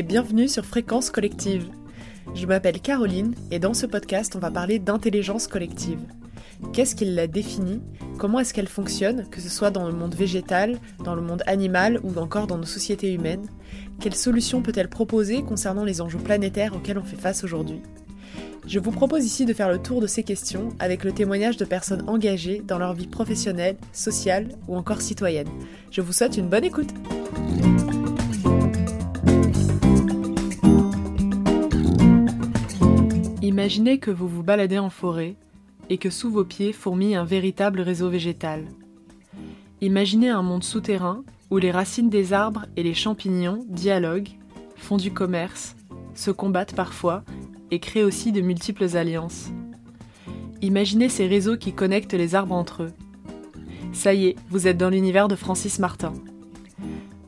[0.00, 1.68] et bienvenue sur Fréquence Collective.
[2.34, 5.98] Je m'appelle Caroline et dans ce podcast, on va parler d'intelligence collective.
[6.72, 7.82] Qu'est-ce qui la définit?
[8.16, 12.00] Comment est-ce qu'elle fonctionne, que ce soit dans le monde végétal, dans le monde animal
[12.02, 13.46] ou encore dans nos sociétés humaines
[14.00, 17.82] Quelles solutions peut-elle proposer concernant les enjeux planétaires auxquels on fait face aujourd'hui?
[18.66, 21.66] Je vous propose ici de faire le tour de ces questions avec le témoignage de
[21.66, 25.48] personnes engagées dans leur vie professionnelle, sociale ou encore citoyenne.
[25.90, 26.94] Je vous souhaite une bonne écoute
[33.50, 35.34] Imaginez que vous vous baladez en forêt
[35.88, 38.64] et que sous vos pieds fourmille un véritable réseau végétal.
[39.80, 44.38] Imaginez un monde souterrain où les racines des arbres et les champignons dialoguent,
[44.76, 45.74] font du commerce,
[46.14, 47.24] se combattent parfois
[47.72, 49.48] et créent aussi de multiples alliances.
[50.62, 52.92] Imaginez ces réseaux qui connectent les arbres entre eux.
[53.92, 56.12] Ça y est, vous êtes dans l'univers de Francis Martin.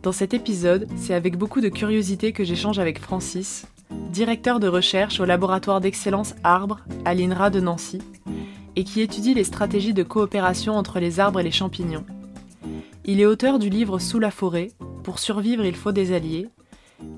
[0.05, 3.66] Dans cet épisode, c'est avec beaucoup de curiosité que j'échange avec Francis,
[4.10, 8.01] directeur de recherche au laboratoire d'excellence Arbre à l'INRA de Nancy,
[8.76, 12.04] et qui étudie les stratégies de coopération entre les arbres et les champignons.
[13.04, 14.71] Il est auteur du livre Sous la forêt,
[15.02, 16.49] Pour survivre il faut des alliés,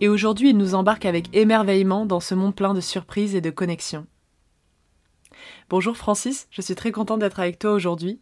[0.01, 3.51] et aujourd'hui il nous embarque avec émerveillement dans ce monde plein de surprises et de
[3.51, 4.07] connexions.
[5.69, 8.21] Bonjour Francis, je suis très contente d'être avec toi aujourd'hui.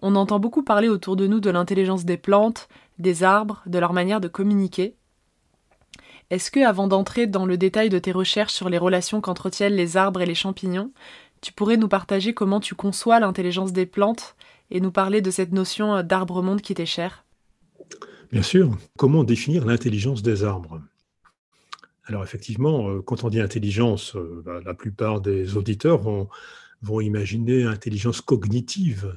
[0.00, 3.92] On entend beaucoup parler autour de nous de l'intelligence des plantes, des arbres, de leur
[3.92, 4.96] manière de communiquer.
[6.30, 9.96] Est-ce que, avant d'entrer dans le détail de tes recherches sur les relations qu'entretiennent les
[9.96, 10.90] arbres et les champignons,
[11.40, 14.34] tu pourrais nous partager comment tu conçois l'intelligence des plantes
[14.70, 17.24] et nous parler de cette notion d'arbre-monde qui t'est chère?
[18.32, 18.76] Bien sûr.
[18.96, 20.80] Comment définir l'intelligence des arbres?
[22.06, 26.28] Alors effectivement, euh, quand on dit intelligence, euh, bah, la plupart des auditeurs vont,
[26.82, 29.14] vont imaginer intelligence cognitive,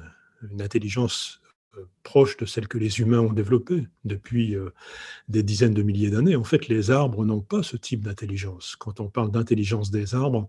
[0.50, 1.47] une intelligence euh,
[2.02, 4.70] proche de celle que les humains ont développée depuis euh,
[5.28, 6.36] des dizaines de milliers d'années.
[6.36, 8.76] En fait, les arbres n'ont pas ce type d'intelligence.
[8.76, 10.48] Quand on parle d'intelligence des arbres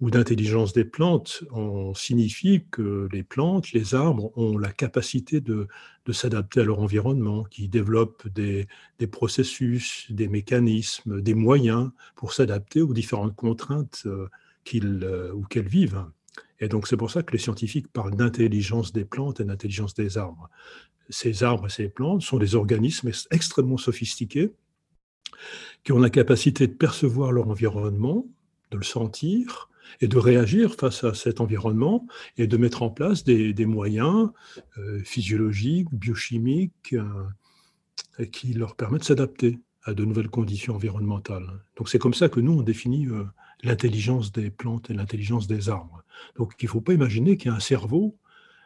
[0.00, 5.68] ou d'intelligence des plantes, on signifie que les plantes, les arbres ont la capacité de,
[6.10, 8.66] s'adapter à leur environnement, qui développent des,
[9.12, 14.28] processus, des mécanismes, des moyens pour s'adapter aux différentes contraintes euh,
[14.64, 16.04] qu'ils ou qu'elles vivent.
[16.64, 20.16] Et donc c'est pour ça que les scientifiques parlent d'intelligence des plantes et d'intelligence des
[20.16, 20.48] arbres.
[21.10, 24.50] Ces arbres et ces plantes sont des organismes extrêmement sophistiqués
[25.82, 28.26] qui ont la capacité de percevoir leur environnement,
[28.70, 29.68] de le sentir
[30.00, 32.06] et de réagir face à cet environnement
[32.38, 34.30] et de mettre en place des, moyens
[34.78, 41.60] euh, physiologiques, biochimiques euh, qui leur permettent de s'adapter à de nouvelles conditions environnementales.
[41.76, 43.24] Donc c'est comme ça que nous, on définit euh,
[43.64, 46.02] l'intelligence des plantes et l'intelligence des arbres.
[46.36, 48.16] Donc il ne faut pas imaginer qu'il y a un cerveau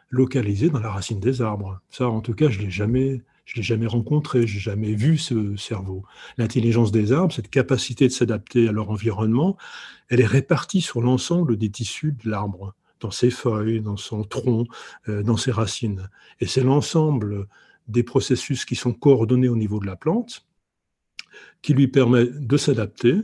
[0.09, 1.79] localisé dans la racine des arbres.
[1.89, 3.21] Ça, en tout cas, je ne l'ai jamais,
[3.55, 6.03] l'ai jamais rencontré, je n'ai jamais vu ce cerveau.
[6.37, 9.57] L'intelligence des arbres, cette capacité de s'adapter à leur environnement,
[10.09, 14.65] elle est répartie sur l'ensemble des tissus de l'arbre, dans ses feuilles, dans son tronc,
[15.07, 16.09] euh, dans ses racines.
[16.39, 17.47] Et c'est l'ensemble
[17.87, 20.45] des processus qui sont coordonnés au niveau de la plante
[21.61, 23.21] qui lui permet de s'adapter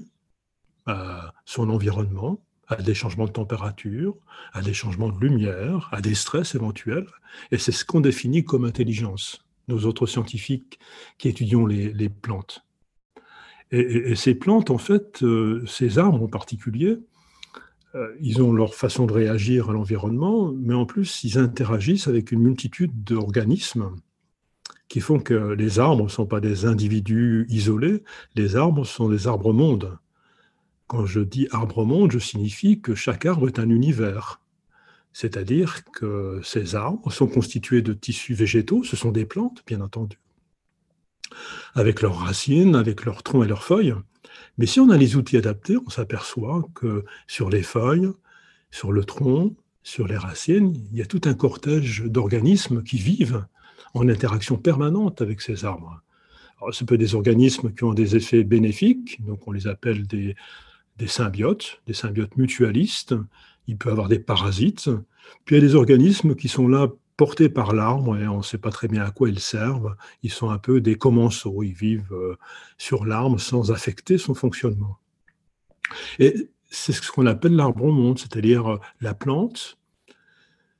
[0.86, 4.16] à son environnement, à des changements de température,
[4.54, 7.08] à des changements de lumière, à des stress éventuels.
[7.52, 10.80] Et c'est ce qu'on définit comme intelligence, nous autres scientifiques
[11.18, 12.66] qui étudions les, plantes.
[13.72, 16.98] Et, ces plantes, en fait, euh, ces arbres en particulier,
[17.96, 22.32] euh, ils ont leur façon de réagir à l'environnement, mais en plus, ils interagissent avec
[22.32, 23.92] une multitude d'organismes
[24.88, 28.04] qui font que les arbres ne sont pas des individus isolés,
[28.36, 29.98] les arbres sont des arbres-mondes.
[30.88, 34.40] Quand je dis arbre-monde, je signifie que chaque arbre est un univers.
[35.14, 40.20] C'est-à-dire que ces arbres sont constitués de tissus végétaux, ce sont des plantes, bien entendu,
[41.74, 43.96] avec leurs racines, avec leurs troncs et leurs feuilles.
[44.58, 48.10] Mais si on a les outils adaptés, on s'aperçoit que sur les feuilles,
[48.70, 53.46] sur le tronc, sur les racines, il y a tout un cortège d'organismes qui vivent
[53.96, 56.02] en interaction permanente avec ces arbres.
[56.72, 60.36] Ce peut être des organismes qui ont des effets bénéfiques, donc on les appelle des,
[60.98, 63.16] des symbiotes, des symbiotes mutualistes.
[63.68, 64.90] Il peut avoir des parasites.
[65.46, 68.44] Puis il y a des organismes qui sont là portés par l'arbre et on ne
[68.44, 69.96] sait pas très bien à quoi ils servent.
[70.24, 71.64] Ils sont un peu des commensaux.
[71.64, 72.38] Ils vivent euh,
[72.78, 74.98] sur l'arbre sans affecter son fonctionnement.
[76.20, 79.78] Et c'est ce qu'on appelle l'arbre au monde, c'est-à-dire euh, la plante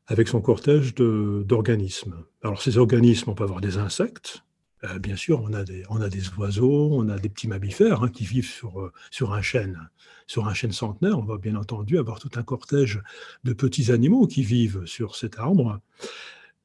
[0.08, 2.16] avec son cortège d'organismes.
[2.44, 4.44] Alors ces organismes, on peut avoir des insectes,
[4.86, 8.04] euh, bien sûr, on a, des, on a des oiseaux, on a des petits mammifères
[8.04, 9.90] hein, qui vivent sur, euh, sur un chêne.
[10.28, 13.02] Sur un chêne centenaire, on va bien entendu avoir tout un cortège
[13.44, 15.80] de petits animaux qui vivent sur cet arbre.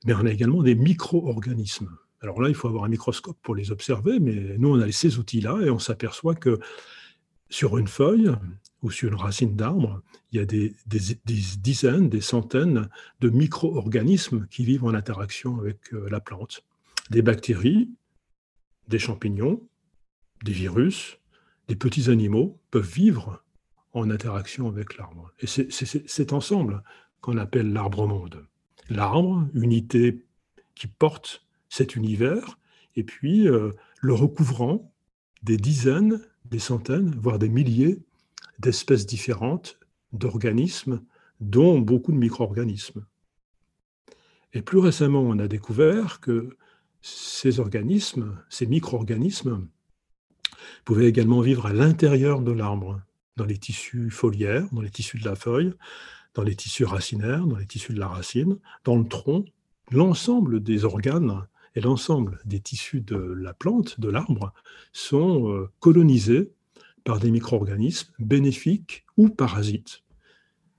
[0.07, 1.91] Mais on a également des micro-organismes.
[2.23, 5.19] Alors là, il faut avoir un microscope pour les observer, mais nous, on a ces
[5.19, 6.59] outils-là et on s'aperçoit que
[7.49, 8.31] sur une feuille
[8.83, 10.03] ou sur une racine d'arbre,
[10.33, 12.89] il y a des, dizaines, des centaines
[13.21, 16.63] de micro-organismes qui vivent en interaction avec euh, la plante.
[17.11, 17.91] Des bactéries,
[18.91, 19.63] des champignons,
[20.45, 21.19] des virus,
[21.69, 23.43] des petits animaux peuvent vivre
[23.93, 25.33] en interaction avec l'arbre.
[25.39, 26.83] Et c'est cet ensemble
[27.21, 28.47] qu'on appelle l'arbre-monde.
[28.89, 30.25] L'arbre, unité
[30.75, 32.59] qui porte cet univers,
[32.97, 33.71] et puis euh,
[34.01, 34.93] le recouvrant
[35.43, 37.99] des dizaines, des centaines, voire des milliers
[38.59, 39.79] d'espèces différentes
[40.13, 41.03] d'organismes,
[41.41, 43.07] dont beaucoup de micro-organismes.
[44.53, 46.57] Et plus récemment, on a découvert que
[47.03, 49.67] ces organismes, ces micro-organismes,
[50.85, 53.01] pouvaient également vivre à l'intérieur de l'arbre,
[53.37, 55.73] dans les tissus foliaires, dans les tissus de la feuille,
[56.35, 59.45] dans les tissus racinaires, dans les tissus de la racine, dans le tronc,
[59.91, 64.53] l'ensemble des organes et l'ensemble des tissus de la plante, de l'arbre,
[64.93, 66.53] sont euh, colonisés
[67.05, 70.03] par des micro-organismes bénéfiques ou parasites.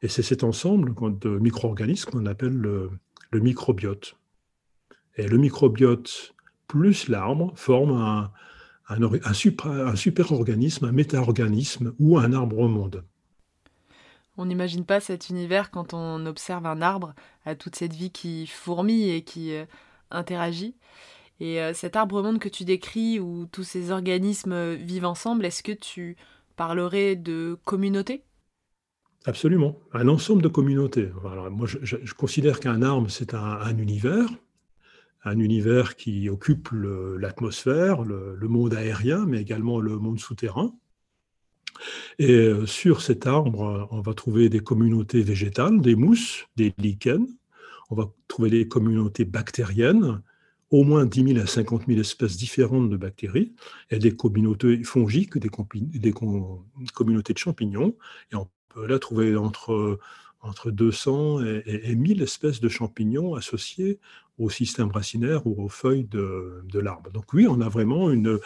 [0.01, 2.91] Et c'est cet ensemble de micro-organismes qu'on appelle le,
[3.33, 4.15] microbiote.
[5.17, 6.33] Et le microbiote
[6.67, 8.31] plus l'arbre forment un,
[8.89, 13.03] un, super, organisme, un méta-organisme ou un arbre au monde.
[14.37, 17.13] On n'imagine pas cet univers quand on observe un arbre
[17.45, 19.65] à toute cette vie qui fourmille et qui euh,
[20.09, 20.75] interagit.
[21.39, 25.71] Et euh, cet arbre-monde que tu décris, où tous ces organismes vivent ensemble, est-ce que
[25.71, 26.15] tu
[26.55, 28.23] parlerais de communauté?
[29.25, 31.09] Absolument, un ensemble de communautés.
[31.51, 34.27] moi, je, considère qu'un arbre, c'est un, univers,
[35.23, 40.73] un univers qui occupe l'atmosphère, le, monde aérien, mais également le monde souterrain.
[42.19, 47.27] Et euh, sur cet arbre, on va trouver des communautés végétales, des mousses, des lichens.
[47.89, 50.21] On va trouver des communautés bactériennes,
[50.69, 53.53] au moins 10 000 à 50 000 espèces différentes de bactéries,
[53.89, 57.95] et des communautés fongiques, des, communautés de champignons.
[58.31, 59.99] Et on peut là trouver entre,
[60.41, 63.99] entre 200 et, et, 1000 espèces de champignons associés
[64.43, 67.11] au système racinaire ou aux feuilles de, l'arbre.
[67.11, 68.39] Donc oui, on a vraiment une...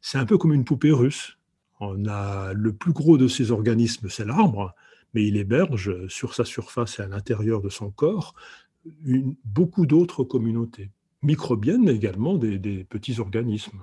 [0.00, 1.38] C'est un peu comme une poupée russe.
[1.80, 4.74] On a le plus gros de ces organismes, c'est l'arbre,
[5.14, 8.34] mais il héberge sur sa surface et à l'intérieur de son corps
[9.44, 10.90] beaucoup d'autres communautés
[11.22, 13.80] microbiennes également des, petits organismes.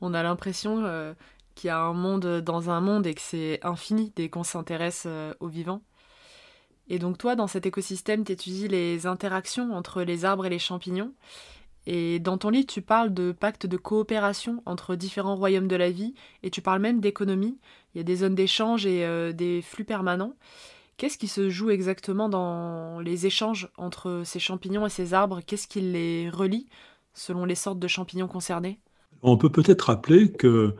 [0.00, 1.14] On a l'impression euh,
[1.54, 5.04] qu'il y a un monde dans un monde et que c'est infini dès qu'on s'intéresse
[5.06, 5.82] euh, aux vivants.
[6.88, 10.58] Et donc toi, dans cet écosystème, tu étudies les interactions entre les arbres et les
[10.58, 11.12] champignons.
[11.86, 15.90] Et dans ton livre, tu parles de pactes de coopération entre différents royaumes de la
[15.90, 17.58] vie, et tu parles même d'économie.
[17.94, 20.34] Il y a des zones d'échange et euh, des flux permanents.
[20.96, 25.40] Qu'est-ce qui se joue exactement dans les échanges entre ces champignons et ces arbres?
[25.44, 26.68] Qu'est-ce qui les relie
[27.12, 28.80] selon les sortes de champignons concernés?
[29.22, 30.74] On peut peut-être rappeler que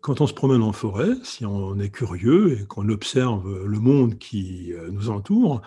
[0.00, 4.18] quand on se promène en forêt, si on est curieux et qu'on observe le monde
[4.18, 5.62] qui euh, nous entoure,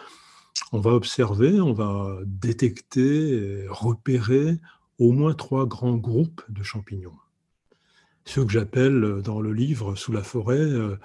[0.71, 4.57] on va observer, on va détecter, repérer
[4.99, 7.17] au moins trois grands groupes de champignons.
[8.25, 10.97] Ceux que j'appelle dans le livre Sous la forêt euh,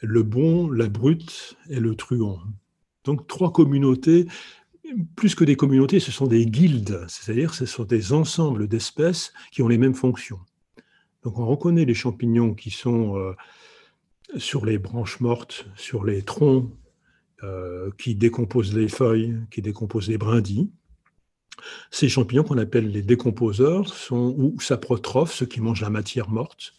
[0.00, 2.40] le bon, la brute et le truand.
[3.04, 4.26] Donc trois communautés,
[5.16, 9.62] plus que des communautés, ce sont des guildes, c'est-à-dire ce sont des ensembles d'espèces qui
[9.62, 10.40] ont les mêmes fonctions.
[11.24, 13.34] On reconnaît les champignons qui sont euh,
[14.36, 16.70] sur les branches mortes, sur les troncs,
[17.42, 20.70] euh, qui décomposent les feuilles, qui décomposent les brindilles.
[21.90, 26.74] Ces champignons qu'on appelle les décomposeurs sont, ou saprotrophes, ceux qui mangent la matière morte,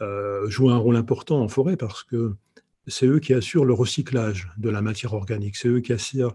[0.00, 2.34] euh, jouent un rôle important en forêt parce que
[2.86, 6.32] c'est eux qui assurent le recyclage de la matière organique, c'est eux qui assurent,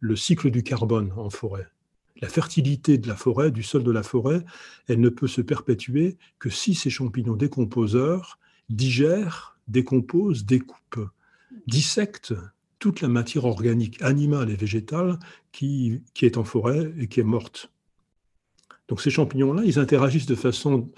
[0.00, 1.66] le, cycle du carbone en forêt.
[2.20, 4.44] La fertilité de la forêt, du sol de la forêt,
[4.88, 11.08] elle ne peut se perpétuer que si ces champignons décomposeurs digèrent, décomposent, découpent,
[11.66, 12.34] dissectent
[12.78, 15.18] toute la matière organique animale et végétale
[15.52, 17.70] qui, est en forêt et qui est morte.
[18.88, 20.90] Donc ces champignons-là, ils interagissent de façon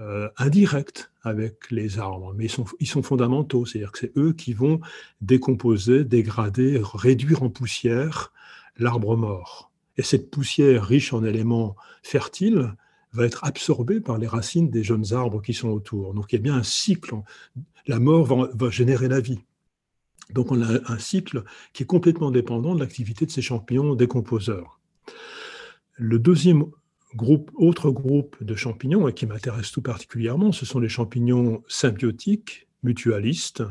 [0.00, 4.32] euh, indirects avec les arbres, mais ils sont, ils sont fondamentaux, c'est-à-dire que c'est eux
[4.32, 4.80] qui vont
[5.20, 8.32] décomposer, dégrader, réduire en poussière
[8.76, 9.67] l'arbre mort.
[9.98, 12.72] Et cette poussière riche en éléments fertiles
[13.12, 16.14] va être absorbée par les racines des jeunes arbres qui sont autour.
[16.14, 17.16] Donc il y a bien un cycle.
[17.86, 19.40] La mort va, générer la vie.
[20.30, 24.78] Donc on a un cycle qui est complètement dépendant de l'activité de ces champignons décomposeurs.
[25.94, 26.66] Le deuxième
[27.56, 33.62] autre groupe de champignons, qui m'intéresse tout particulièrement, ce sont les champignons symbiotiques mutualistes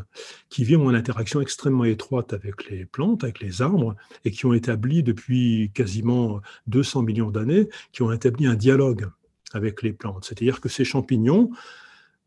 [0.49, 3.95] qui vivent en interaction extrêmement étroite avec les plantes, avec les arbres,
[4.25, 9.09] et qui ont établi depuis quasiment 200 millions d'années, qui ont établi un dialogue
[9.53, 10.25] avec les plantes.
[10.25, 11.51] C'est-à-dire que ces champignons,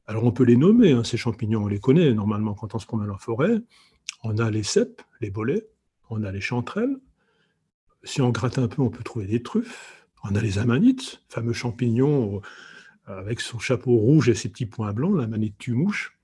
[0.07, 2.87] alors on peut les nommer, hein, ces champignons, on les connaît normalement quand on se
[2.87, 3.61] promène en forêt,
[4.25, 5.67] on a les cèpes, les bolets,
[6.09, 6.97] on a les chanterelles,
[8.05, 11.53] si on gratte un peu, on peut trouver des truffes, on a les amanites, fameux
[11.53, 12.41] champignons
[13.09, 16.19] euh, avec son chapeau rouge et ses petits points blancs, l'amanite tue-mouche,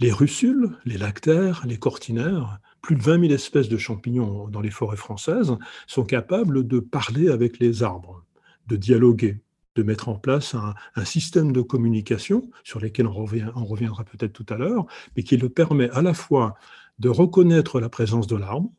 [0.00, 4.70] les russules, les lactaires, les cortinaires, plus de 20 000 espèces de champignons dans les
[4.70, 5.56] forêts françaises
[5.86, 8.24] sont capables de parler avec les arbres,
[8.66, 9.40] de dialoguer,
[9.74, 14.46] de mettre en place un, système de communication sur lequel on, on reviendra peut-être tout
[14.48, 16.56] à l'heure, mais qui le permet à la fois
[16.98, 18.72] de reconnaître la présence de l'arbre,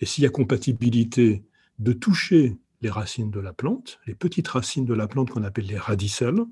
[0.00, 1.44] et s'il y a compatibilité,
[1.78, 5.66] de toucher les racines de la plante, les petites racines de la plante qu'on appelle
[5.66, 6.44] les radicelles,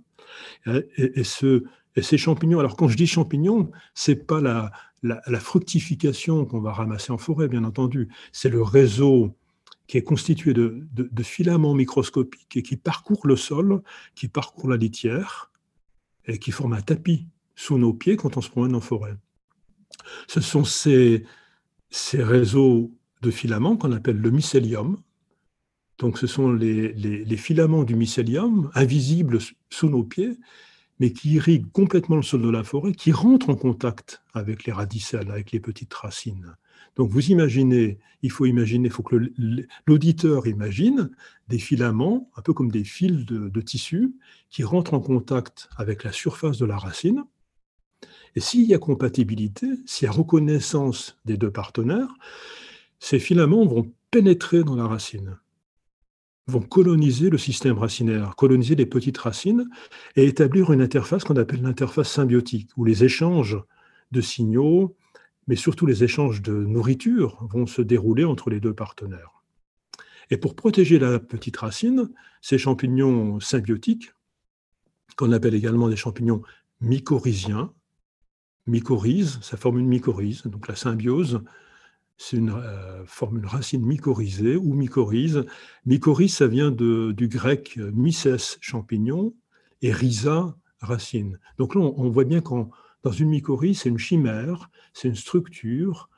[0.96, 1.64] et, ce,
[1.97, 4.70] et ces champignons, alors quand je dis champignons, c'est pas la,
[5.02, 9.37] la, fructification qu'on va ramasser en forêt, bien entendu, c'est le réseau
[9.87, 13.82] qui est constitué de, de, filaments microscopiques et qui parcourt le sol,
[14.14, 15.50] qui parcourt la litière
[16.26, 19.16] et qui forme un tapis sous nos pieds quand on se promène en forêt.
[20.28, 21.25] Ce sont ces,
[21.88, 22.92] ces réseaux
[23.23, 25.02] de filaments qu'on appelle le mycélium.
[25.99, 29.38] Donc ce sont les, les, filaments du mycélium, invisibles
[29.70, 30.38] sous nos pieds,
[31.00, 34.73] mais qui irriguent complètement le sol de la forêt, qui rentrent en contact avec les
[34.73, 36.54] radicelles, avec les petites racines.
[36.97, 39.16] Donc vous imaginez, il faut imaginer, il faut que
[39.87, 41.11] l'auditeur imagine
[41.49, 44.14] des filaments, un peu comme des fils de, de, tissu,
[44.50, 47.25] qui rentrent en contact avec la surface de la racine.
[48.37, 52.14] Et s'il y a compatibilité, s'il y a reconnaissance des deux partenaires,
[52.99, 55.38] ces filaments vont pénétrer dans la racine,
[56.50, 59.69] vont coloniser le système racinaire, coloniser les petites racines
[60.16, 63.59] et établir une interface qu'on appelle l'interface symbiotique, où les échanges
[64.12, 64.97] de signaux,
[65.47, 69.42] mais surtout les échanges de nourriture vont se dérouler entre les deux partenaires.
[70.30, 74.12] Et pour protéger la petite racine, ces champignons symbiotiques,
[75.16, 76.42] qu'on appelle également des champignons
[76.80, 77.73] mycorhiziens,
[78.66, 81.42] mycorhize, ça forme une mycorhize, donc la symbiose
[82.22, 85.46] c'est une euh, formule racine mycorhizée ou mycorhize.
[85.86, 89.32] Mycorhize, ça vient de, du grec euh, mycès, champignon,
[89.80, 91.38] et rhiza, racine.
[91.56, 92.68] Donc là, on, voit bien qu'en
[93.04, 96.10] dans une mycorhize, c'est une chimère, c'est une structure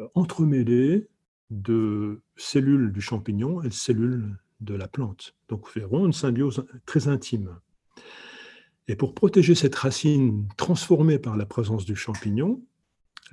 [0.00, 1.06] euh, entremêlée
[1.50, 5.36] de cellules du champignon et de cellules de la plante.
[5.48, 7.60] Donc, vraiment une symbiose très intime.
[8.88, 12.60] Et pour protéger cette racine transformée par la présence du champignon,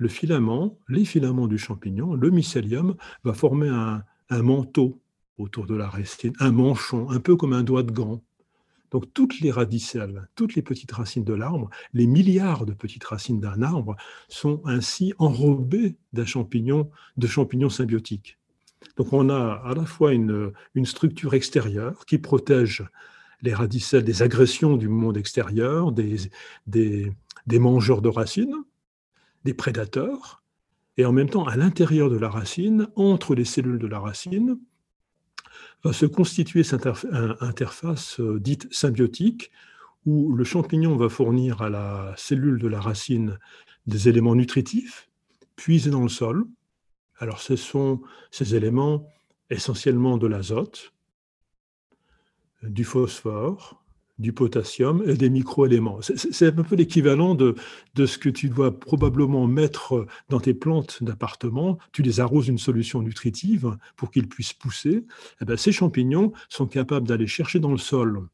[0.02, 4.02] le filament, les filaments du champignon, le mycélium, va former un,
[4.42, 5.00] manteau
[5.38, 8.20] autour de la racine, un manchon, un peu comme un doigt de gant.
[8.90, 13.40] Donc toutes les radicelles, toutes les petites racines de l'arbre, les milliards de petites racines
[13.40, 13.94] d'un arbre
[14.28, 18.38] sont ainsi enrobées d'un champignon, de champignons symbiotiques.
[18.96, 20.52] Donc on a à la fois une,
[20.84, 22.84] structure extérieure qui protège
[23.42, 26.16] les radicelles des agressions du monde extérieur, des,
[26.66, 28.64] des mangeurs de racines,
[29.44, 30.42] des prédateurs,
[30.96, 34.58] et en même temps, à l'intérieur de la racine, entre les cellules de la racine,
[35.84, 36.86] va se constituer cette
[37.40, 39.50] interface euh, dite symbiotique,
[40.04, 43.38] où le champignon va fournir à la cellule de la racine
[43.86, 45.08] des éléments nutritifs
[45.56, 46.44] puisés dans le sol.
[47.18, 49.06] Alors ce sont ces éléments
[49.50, 50.92] essentiellement de l'azote,
[52.62, 53.81] du phosphore,
[54.22, 55.98] du potassium et des microéléments.
[56.00, 57.54] C'est un peu l'équivalent de,
[57.94, 61.78] de, ce que tu dois probablement mettre dans tes plantes d'appartement.
[61.92, 65.04] Tu les arroses d'une solution nutritive pour qu'ils puissent pousser.
[65.40, 68.26] Eh bien, ces champignons sont capables d'aller chercher dans le sol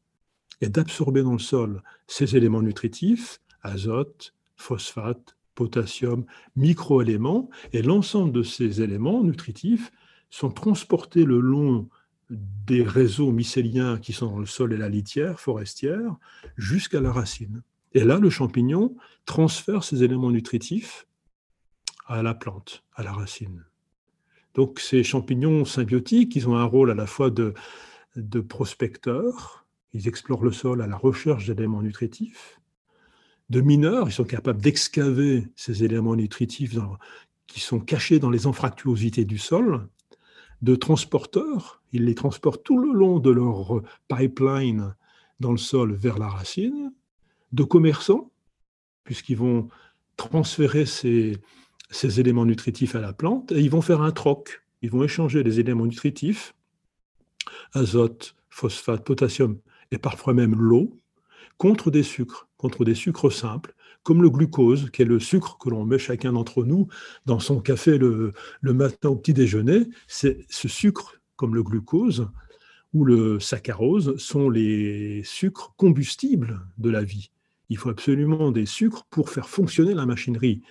[0.61, 8.43] et d'absorber dans le sol ces éléments nutritifs, azote, phosphate, potassium, microéléments, et l'ensemble de
[8.43, 9.91] ces éléments nutritifs
[10.29, 11.89] sont transportés le long
[12.29, 16.15] des réseaux mycéliens qui sont dans le sol et la litière forestière
[16.57, 17.63] jusqu'à la racine.
[17.93, 18.95] Et là, le champignon
[19.25, 21.07] transfère ces éléments nutritifs
[22.05, 23.65] à la plante, à la racine.
[24.53, 27.53] Donc ces champignons symbiotiques, ils ont un rôle à la fois de,
[28.15, 32.59] de prospecteurs, ils explorent le sol à la recherche d'éléments nutritifs,
[33.49, 36.75] de mineurs, ils sont capables d'excaver ces éléments nutritifs
[37.47, 39.87] qui sont cachés dans les anfractuosités du sol,
[40.61, 41.81] de transporteurs.
[41.91, 44.95] Ils les transportent tout le long de leur pipeline
[45.39, 46.91] dans le sol vers la racine,
[47.51, 48.31] de commerçants,
[49.03, 49.69] puisqu'ils vont
[50.17, 51.37] transférer ces,
[51.89, 54.63] ces, éléments nutritifs à la plante, et ils vont faire un troc.
[54.81, 56.53] Ils vont échanger les éléments nutritifs,
[57.73, 59.59] azote, phosphate, potassium,
[59.91, 60.97] et parfois même l'eau,
[61.57, 65.69] contre des sucres, contre des sucres simples, comme le glucose, qui est le sucre que
[65.69, 66.87] l'on met chacun d'entre nous
[67.25, 69.87] dans son café le, matin au petit déjeuner.
[70.07, 72.27] C'est ce sucre, comme le glucose
[72.93, 77.31] ou le saccharose, sont les sucres combustibles de la vie.
[77.69, 80.63] Il faut absolument des sucres pour faire fonctionner la machinerie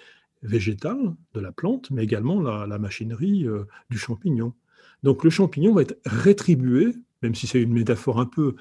[0.42, 4.52] végétale de la plante, mais également la, machinerie euh, du champignon.
[5.02, 8.56] Donc le champignon va être rétribué, même si c'est une métaphore un peu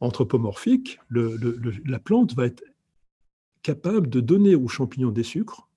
[0.00, 2.62] anthropomorphique, la plante va être
[3.64, 5.68] capable de donner au champignon des sucres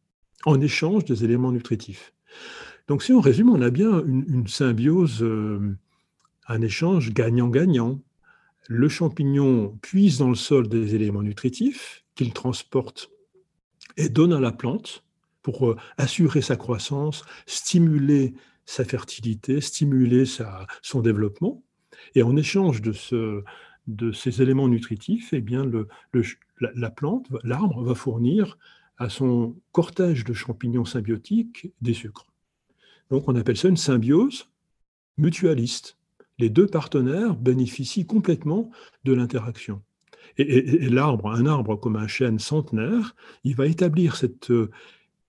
[0.45, 2.13] en échange des éléments nutritifs.
[2.87, 5.75] Donc si on résume, on a bien une, symbiose, euh,
[6.47, 7.99] un échange gagnant-gagnant.
[8.67, 13.09] Le champignon puise dans le sol des éléments nutritifs qu'il transporte
[13.95, 15.03] et donne à la plante
[15.41, 21.63] pour euh, assurer sa croissance, stimuler sa fertilité, stimuler sa, son développement.
[22.15, 23.43] Et en échange de, ce,
[23.87, 25.87] de ces éléments nutritifs, eh bien le,
[26.59, 28.57] la, plante, l'arbre, va fournir
[28.97, 32.25] à son cortège de champignons symbiotiques des sucres.
[33.09, 34.47] Donc on appelle ça une symbiose
[35.17, 35.97] mutualiste.
[36.39, 38.69] Les deux partenaires bénéficient complètement
[39.03, 39.81] de l'interaction.
[40.37, 44.69] Et, l'arbre, un arbre comme un chêne centenaire, il va établir cette euh,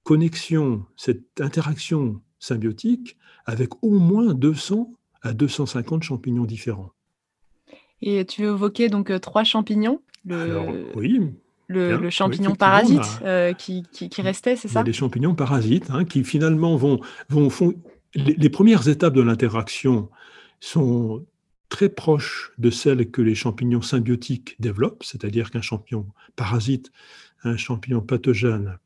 [0.02, 3.16] connexion, cette interaction symbiotique
[3.46, 4.92] avec au moins 200
[5.22, 6.92] à 250 champignons différents.
[8.02, 11.20] Et tu évoquais donc euh, trois champignons le, oui.
[11.68, 14.82] Le, champignon parasite euh, qui, qui, restait, c'est ça?
[14.82, 17.74] Les champignons parasites hein, qui finalement vont, vont font,
[18.14, 20.08] les, premières étapes de l'interaction
[20.60, 21.26] sont
[21.68, 26.06] très proches de celles que les champignons symbiotiques développent, c'est-à-dire qu'un champignon
[26.36, 26.90] parasite,
[27.44, 28.78] un champignon pathogène,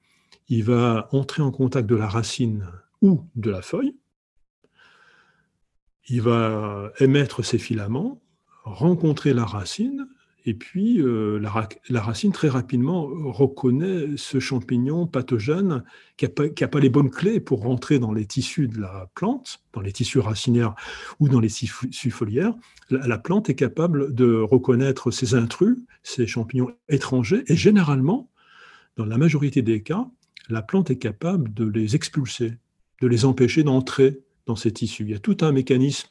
[0.49, 2.67] il va entrer en contact de la racine
[3.01, 3.95] ou de la feuille,
[6.09, 8.21] il va émettre ses filaments,
[8.65, 10.09] rencontrer la racine,
[10.45, 15.85] et puis, euh, la, racine, très rapidement, reconnaît ce champignon pathogène
[16.17, 19.81] qui n'a pas, les bonnes clés pour rentrer dans les tissus de la plante, dans
[19.81, 20.75] les tissus racinaires
[21.21, 22.55] ou dans les tissus foliaires.
[22.91, 28.29] La, plante est capable de reconnaître ces intrus, ces champignons étrangers, et généralement,
[28.97, 30.09] dans la majorité des cas,
[30.49, 32.55] la plante est capable de les expulser,
[33.01, 35.05] de les empêcher d'entrer dans ces tissus.
[35.05, 36.09] Il y a tout un mécanisme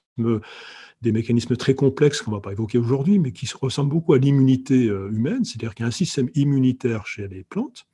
[1.01, 4.17] des mécanismes très complexes qu'on ne va pas évoquer aujourd'hui, mais qui ressemblent beaucoup à
[4.17, 7.87] l'immunité euh, humaine, c'est-à-dire qu'il y a un système immunitaire chez les plantes,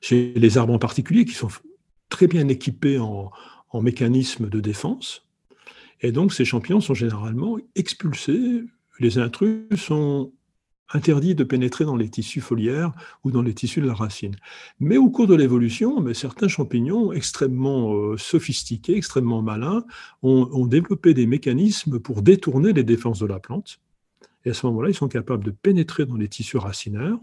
[0.00, 1.48] chez les arbres en particulier, qui sont
[2.08, 3.30] très bien équipés en,
[3.80, 5.26] mécanismes de défense.
[6.02, 8.64] Et donc ces champignons sont généralement expulsés,
[9.00, 10.30] les intrus sont
[10.92, 12.92] interdit de pénétrer dans les tissus foliaires
[13.24, 14.36] ou dans les tissus de la racine.
[14.80, 19.84] Mais au cours de l'évolution, certains champignons extrêmement euh, sophistiqués, extrêmement malins,
[20.22, 23.80] ont, développé des mécanismes pour détourner les défenses de la plante.
[24.44, 27.18] Et à ce moment-là, ils sont capables de pénétrer dans les tissus racinaires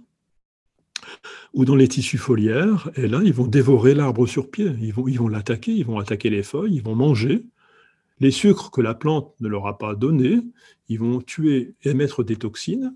[1.54, 4.72] ou dans les tissus foliaires, et là, ils vont dévorer l'arbre sur pied.
[4.82, 7.46] Ils vont, ils vont l'attaquer, ils vont attaquer les feuilles, ils vont manger
[8.20, 10.42] les sucres que la plante ne leur a pas donnés,
[10.90, 12.96] ils vont tuer, émettre des toxines,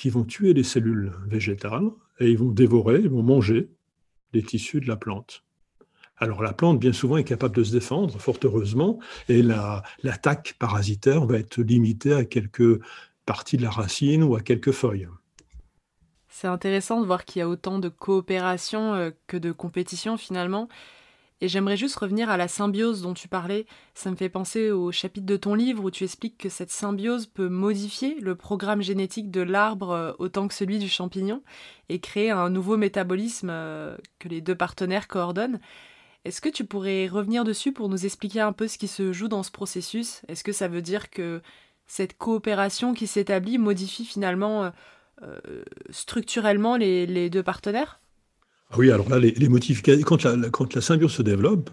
[0.00, 3.68] qui vont tuer les cellules végétales et ils vont dévorer, ils vont manger
[4.32, 5.44] les tissus de la plante.
[6.16, 11.26] Alors la plante, bien souvent, est capable de se défendre, fort heureusement, et l'attaque parasitaire
[11.26, 12.80] va être limitée à quelques
[13.26, 15.06] parties de la racine ou à quelques feuilles.
[16.28, 20.68] C'est intéressant de voir qu'il y a autant de coopération euh, que de compétition finalement.
[21.42, 23.66] Et j'aimerais juste revenir à la symbiose dont tu parlais.
[23.94, 27.26] Ça me fait penser au chapitre de ton livre où tu expliques que cette symbiose
[27.26, 31.42] peut modifier le programme génétique de l'arbre euh, autant que celui du champignon
[31.88, 35.60] et créer un nouveau métabolisme euh, que les deux partenaires coordonnent.
[36.26, 39.28] Est-ce que tu pourrais revenir dessus pour nous expliquer un peu ce qui se joue
[39.28, 40.20] dans ce processus?
[40.28, 41.40] Est-ce que ça veut dire que
[41.86, 44.70] cette coopération qui s'établit modifie finalement
[45.22, 45.40] euh,
[45.88, 48.00] structurellement les deux partenaires?
[48.76, 51.70] Oui, alors là, les, modifications, quand la, symbiose se développe,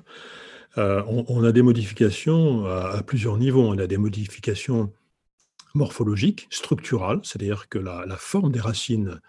[0.77, 3.63] euh, on, a des modifications à, plusieurs niveaux.
[3.63, 4.91] On a des modifications
[5.73, 9.19] morphologiques, structurales, c'est-à-dire que la, forme des racines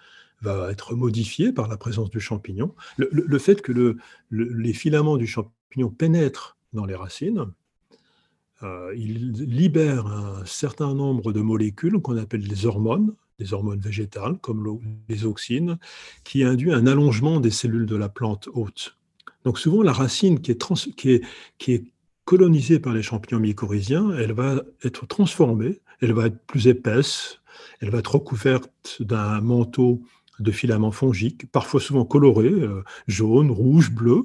[0.40, 2.74] va être modifiée par la présence du champignon.
[2.96, 3.96] Le, fait que
[4.30, 7.46] les filaments du champignon pénètrent dans les racines,
[8.62, 14.36] euh, il libère un certain nombre de molécules qu'on appelle les hormones, des hormones végétales
[14.40, 15.78] comme les auxines,
[16.24, 18.96] qui induit un allongement des cellules de la plante haute.
[19.44, 21.84] Donc souvent, la racine qui est,
[22.24, 27.40] colonisée par les champignons mycorhiziens, elle va être transformée, elle va être plus épaisse,
[27.80, 30.02] elle va être recouverte d'un manteau
[30.38, 34.24] de filaments fongiques, parfois souvent colorés, euh, jaune, rouge, bleu.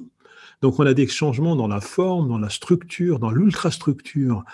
[0.60, 4.44] Donc on a des changements dans la forme, dans la structure, dans l'ultrastructure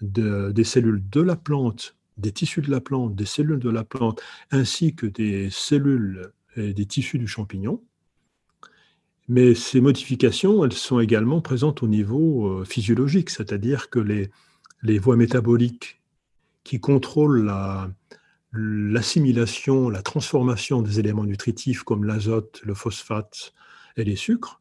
[0.00, 3.84] de, des cellules de la plante des tissus de la plante, des cellules de la
[3.84, 7.82] plante, ainsi que des cellules et des tissus du champignon.
[9.26, 14.30] Mais ces modifications, elles sont également présentes au niveau euh, physiologique, c'est-à-dire que les,
[14.82, 16.02] les voies métaboliques
[16.62, 17.50] qui contrôlent
[18.52, 23.52] l'assimilation, la, transformation des éléments nutritifs comme l'azote, le phosphate
[23.96, 24.60] et les sucres,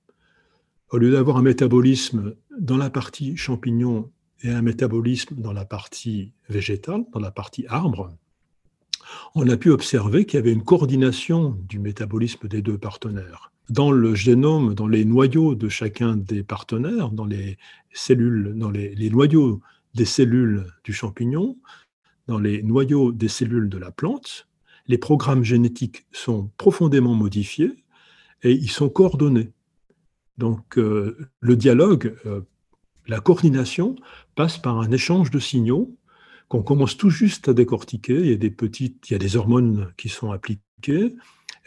[0.92, 4.12] au lieu d'avoir un métabolisme dans la partie champignon
[4.44, 8.16] et un métabolisme dans la partie végétale, dans la partie arbre,
[9.36, 13.52] on a pu observer qu'il y avait une coordination du métabolisme des deux partenaires.
[13.70, 17.58] Dans le génome, dans les noyaux de chacun des partenaires, dans les
[17.94, 19.62] cellules, dans les, noyaux
[19.94, 21.58] des cellules du champignon,
[22.28, 24.48] dans les noyaux des cellules de la plante,
[24.88, 27.84] les programmes génétiques sont profondément modifiés
[28.42, 29.52] et ils sont coordonnés.
[30.38, 32.42] Donc euh, le dialogue, euh,
[33.08, 33.96] la coordination
[34.36, 35.96] passe par un échange de signaux
[36.48, 38.16] qu'on commence tout juste à décortiquer.
[38.16, 41.16] Il y a des petites, il y a des hormones qui sont appliquées et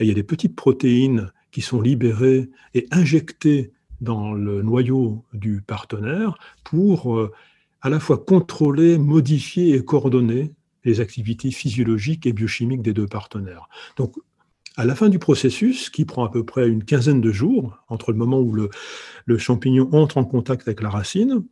[0.01, 5.63] il y a des petites protéines qui sont libérées et injectées dans le noyau du
[5.63, 7.33] partenaire pour euh,
[7.81, 10.53] à la fois contrôler, modifier et coordonner
[10.85, 13.69] les activités physiologiques et biochimiques des deux partenaires.
[13.97, 14.17] Donc
[14.77, 18.13] à la fin du processus, qui prend à peu près une quinzaine de jours, entre
[18.13, 21.45] le moment où le, champignon entre en contact avec la racine,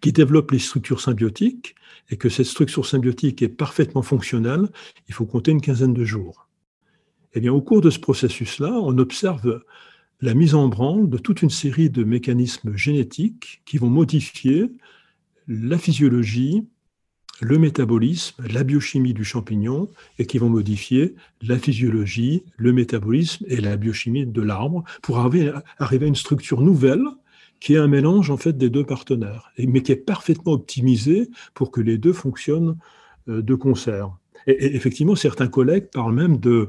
[0.00, 1.74] qui développe les structures symbiotiques,
[2.08, 4.68] et que cette structure symbiotique est parfaitement fonctionnelle,
[5.08, 6.48] il faut compter une quinzaine de jours.
[7.34, 9.62] Eh bien, au cours de ce processus-là, on observe
[10.20, 14.70] la mise en branle de toute une série de mécanismes génétiques qui vont modifier
[15.48, 16.64] la physiologie,
[17.40, 23.60] le métabolisme, la biochimie du champignon et qui vont modifier la physiologie, le métabolisme et
[23.60, 27.04] la biochimie de l'arbre pour arriver, à une structure nouvelle
[27.60, 31.70] qui est un mélange en fait des deux partenaires, mais qui est parfaitement optimisé pour
[31.70, 32.76] que les deux fonctionnent
[33.28, 34.10] euh, de concert.
[34.46, 36.68] et effectivement, certains collègues parlent même de,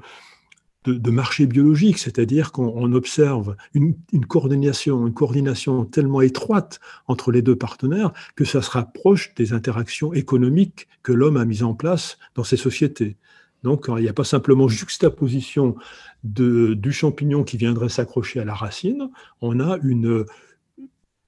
[0.88, 3.96] de, marché biologique, c'est-à-dire qu'on observe une,
[4.28, 10.14] coordination, une coordination tellement étroite entre les deux partenaires que ça se rapproche des interactions
[10.14, 13.18] économiques que l'homme a mises en place dans ces sociétés.
[13.64, 15.76] Donc, il n'y a pas simplement juxtaposition
[16.24, 19.10] du champignon qui viendrait s'accrocher à la racine,
[19.42, 20.26] on a une,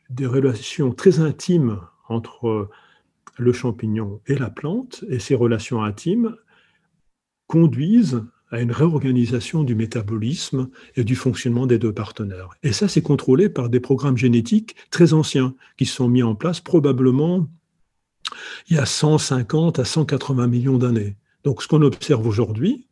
[0.10, 2.70] des relations très intimes entre
[3.38, 6.36] le champignon et la plante, et ces relations intimes
[7.48, 12.50] conduisent à une réorganisation du métabolisme et du fonctionnement des deux partenaires.
[12.64, 16.60] Et ça, c'est contrôlé par des programmes génétiques très anciens qui sont mis en place
[16.60, 17.48] probablement
[18.70, 21.16] il y a 150 à 180 millions d'années.
[21.44, 22.88] Donc ce qu'on observe aujourd'hui,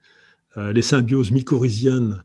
[0.58, 2.24] euh, les symbioses mycorhiziennes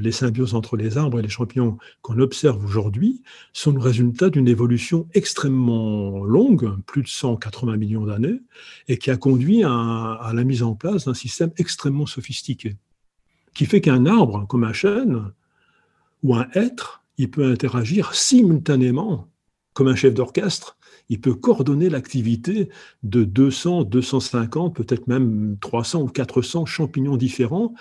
[0.00, 3.22] les symbioses entre les arbres et les champignons qu'on observe aujourd'hui
[3.52, 8.40] sont le résultat d'une évolution extrêmement longue, plus de 180 millions d'années,
[8.88, 12.76] et qui a conduit à, la mise en place d'un système extrêmement sophistiqué,
[13.54, 15.32] qui fait qu'un arbre, comme un chêne,
[16.22, 19.28] ou un hêtre, il peut interagir simultanément,
[19.72, 20.76] comme un chef d'orchestre,
[21.08, 22.68] il peut coordonner l'activité
[23.02, 27.74] de 200, 250, peut-être même 300 ou 400 champignons différents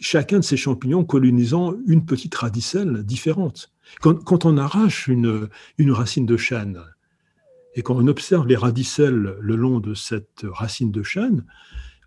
[0.00, 3.72] chacun de ces champignons colonisant une petite radicelle différente.
[4.00, 6.80] Quand, on arrache une, une, racine de chêne
[7.74, 11.44] et quand on observe les radicelles le long de cette racine de chêne,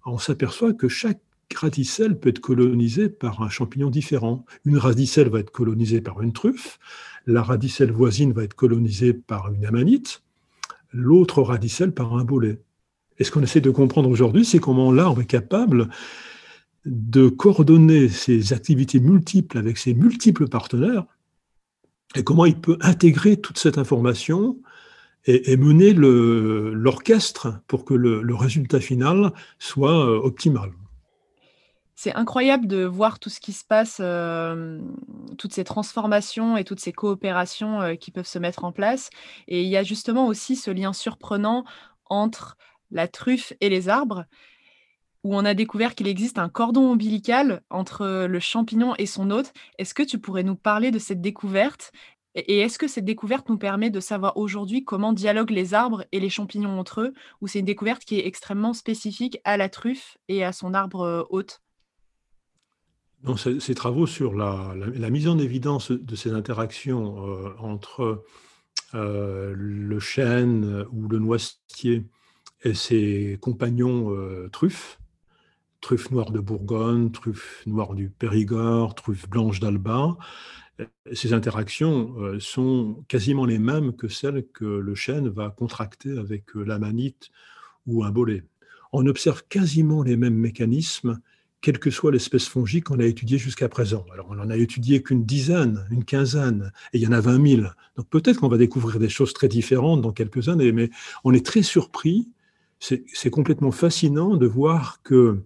[0.05, 1.21] on s'aperçoit que chaque
[1.55, 4.45] radicelle peut être colonisée par un champignon différent.
[4.65, 6.79] Une radicelle va être colonisée par une truffe,
[7.25, 10.23] la radicelle voisine va être colonisée par une amanite,
[10.91, 12.61] l'autre radicelle par un bolet.
[13.19, 15.89] Et ce qu'on essaie de comprendre aujourd'hui, c'est comment l'arbre est capable
[16.85, 21.05] de coordonner ses activités multiples avec ses multiples partenaires
[22.15, 24.57] et comment il peut intégrer toute cette information
[25.25, 30.71] et, mener l'orchestre pour que le, résultat final soit euh, optimal.
[31.95, 34.81] C'est incroyable de voir tout ce qui se passe, euh,
[35.37, 39.11] toutes ces transformations et toutes ces coopérations euh, qui peuvent se mettre en place.
[39.47, 41.63] Et il y a justement aussi ce lien surprenant
[42.05, 42.57] entre
[42.89, 44.25] la truffe et les arbres
[45.23, 49.53] où on a découvert qu'il existe un cordon ombilical entre le champignon et son hôte.
[49.77, 51.91] Est-ce que tu pourrais nous parler de cette découverte?
[52.33, 56.19] Et est-ce que cette découverte nous permet de savoir aujourd'hui comment dialoguent les arbres et
[56.19, 60.17] les champignons entre eux, ou c'est une découverte qui est extrêmement spécifique à la truffe
[60.29, 61.61] et à son arbre euh, hôte?
[63.59, 64.73] Ces travaux sur la,
[65.11, 68.23] mise en évidence de ces interactions euh, entre
[68.95, 72.07] euh, le chêne ou le noisetier
[72.63, 74.15] et ses compagnons
[74.51, 75.00] truffes
[75.81, 80.17] truffe noire de Bourgogne, truffe noire du Périgord, truffe blanche d'Alba.
[81.11, 86.55] Ces interactions euh, sont quasiment les mêmes que celles que le chêne va contracter avec
[86.55, 87.29] euh, l'amanite
[87.85, 88.43] ou un bolet.
[88.93, 91.19] on observe quasiment les mêmes mécanismes,
[91.61, 94.05] quelle que soit l'espèce fongique qu'on a étudiée jusqu'à présent.
[94.13, 97.47] Alors, on n'en a étudié qu'une dizaine, une quinzaine, et il y en a 20
[97.47, 97.67] 000.
[97.97, 100.89] Donc, peut-être qu'on va découvrir des choses très différentes dans quelques années, mais
[101.23, 102.29] on est très surpris.
[102.79, 105.43] C'est complètement fascinant de voir que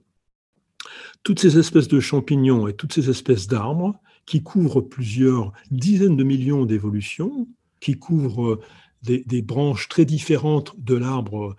[1.23, 6.23] toutes ces espèces de champignons et toutes ces espèces d'arbres qui couvrent plusieurs dizaines de
[6.23, 7.47] millions d'évolutions,
[7.79, 8.59] qui couvrent
[9.03, 11.55] des, des, branches très différentes de l'arbre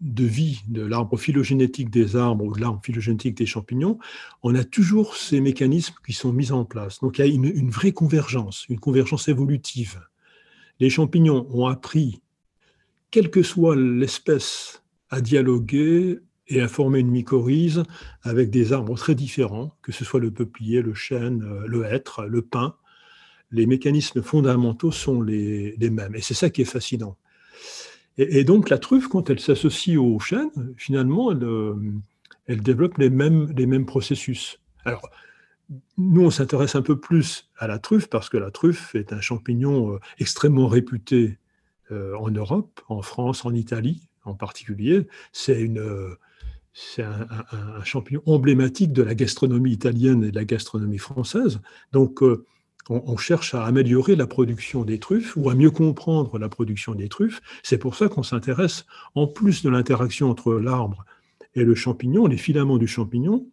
[0.00, 3.98] de vie, de l'arbre phylogénétique des arbres ou de l'arbre phylogénétique des champignons,
[4.42, 7.00] on a toujours ces mécanismes qui sont mis en place.
[7.00, 10.00] Donc il y a une, vraie convergence, une convergence évolutive.
[10.80, 12.20] Les champignons ont appris,
[13.10, 16.18] quelle que soit l'espèce, à dialoguer
[16.48, 17.82] et à former une mycorhize
[18.22, 22.42] avec des arbres très différents, que ce soit le peuplier, le chêne, le hêtre, le
[22.42, 22.74] pin.
[23.50, 26.14] Les mécanismes fondamentaux sont les mêmes.
[26.14, 27.16] Et c'est ça qui est fascinant.
[28.18, 31.76] Et, donc la truffe, quand elle s'associe au chêne, finalement, elle, euh,
[32.46, 34.58] elle, développe les mêmes, les mêmes processus.
[34.84, 35.08] Alors,
[35.96, 39.20] nous, on s'intéresse un peu plus à la truffe parce que la truffe est un
[39.20, 41.38] champignon euh, extrêmement réputé
[41.92, 45.06] euh, en Europe, en France, en Italie en particulier.
[45.32, 45.80] C'est une,
[46.80, 51.60] c'est un, champignon emblématique de la gastronomie italienne et de la gastronomie française.
[51.92, 52.22] Donc,
[52.88, 57.08] on, cherche à améliorer la production des truffes ou à mieux comprendre la production des
[57.08, 57.40] truffes.
[57.62, 61.04] C'est pour ça qu'on s'intéresse, en plus de l'interaction entre l'arbre
[61.54, 63.46] et le champignon, les filaments du champignon,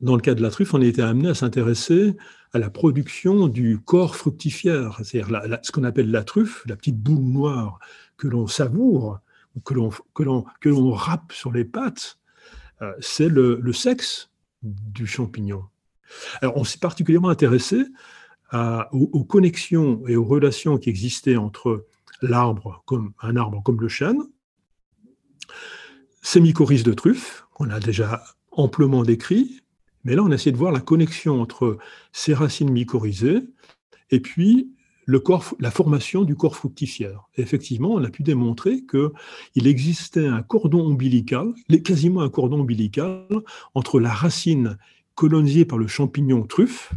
[0.00, 2.14] dans le cas de la truffe, on a été amené à s'intéresser
[2.52, 7.24] à la production du corps fructifière, c'est-à-dire ce qu'on appelle la truffe, la petite boule
[7.24, 7.78] noire
[8.18, 9.20] que l'on savoure,
[9.64, 12.18] que l'on, que l'on, râpe sur les pattes,
[12.80, 14.30] euh, c'est le sexe
[14.62, 15.64] du champignon.
[16.40, 17.84] Alors, on s'est particulièrement intéressé
[18.92, 21.86] aux, connexions et aux relations qui existaient entre
[22.20, 24.20] l'arbre, comme un arbre comme le chêne,
[26.20, 29.62] ces mycorhizes de truffe, qu'on a déjà amplement décrit,
[30.04, 31.78] mais là, on a essayé de voir la connexion entre
[32.12, 33.42] ces racines mycorhizées
[34.10, 34.72] et puis
[35.06, 37.28] la formation du corps fructifière.
[37.36, 41.52] effectivement, on a pu démontrer qu'il existait un cordon ombilical,
[41.84, 43.26] quasiment un cordon ombilical,
[43.74, 44.78] entre la racine
[45.14, 46.92] colonisé par le champignon truffe,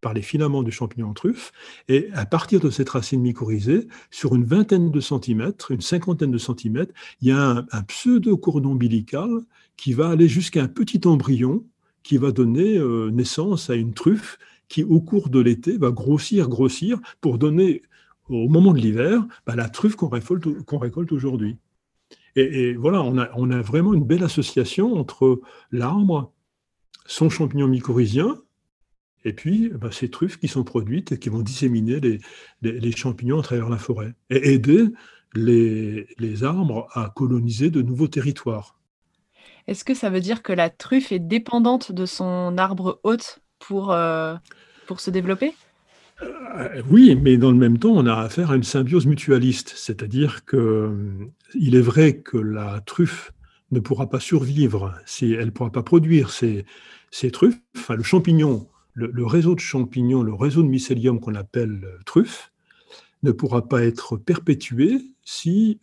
[0.00, 1.52] par les filaments du champignon truffe,
[1.88, 6.38] et à partir de cette racine mycorhizée, sur une vingtaine de centimètres, une cinquantaine de
[6.38, 9.30] centimètres, il y a un, pseudo-cordon ombilical
[9.76, 11.64] qui va aller jusqu'à un petit embryon
[12.02, 14.38] qui va donner euh, naissance à une truffe
[14.72, 17.82] qui, au cours de l'été, va grossir, grossir, pour donner,
[18.30, 21.58] au moment de l'hiver, bah, la truffe qu'on récolte, qu'on récolte aujourd'hui.
[22.36, 26.32] Et, voilà, on a, on a vraiment une belle association entre l'arbre
[27.04, 28.38] son champignon mycorhizien,
[29.26, 32.00] et puis bah, ces truffes qui sont produites et qui vont disséminer
[32.62, 34.86] les, champignons à travers la forêt et aider
[35.34, 38.78] les, arbres à coloniser de nouveaux territoires.
[39.66, 43.42] Est-ce que ça veut dire que la truffe est dépendante de son arbre hôte?
[43.66, 44.34] Pour, euh,
[44.86, 45.54] pour se développer?
[46.22, 50.44] Euh, oui, mais dans le même temps, on a affaire à une symbiose mutualiste, c'est-à-dire
[50.44, 53.32] que euh, est vrai que la truffe
[53.70, 56.66] ne pourra pas survivre si elle ne pourra pas produire ces,
[57.10, 61.80] ces truffes, enfin, le champignon, le, réseau de champignons, le réseau de mycélium qu'on appelle
[62.04, 62.52] truffe,
[63.22, 65.80] ne pourra pas être perpétué si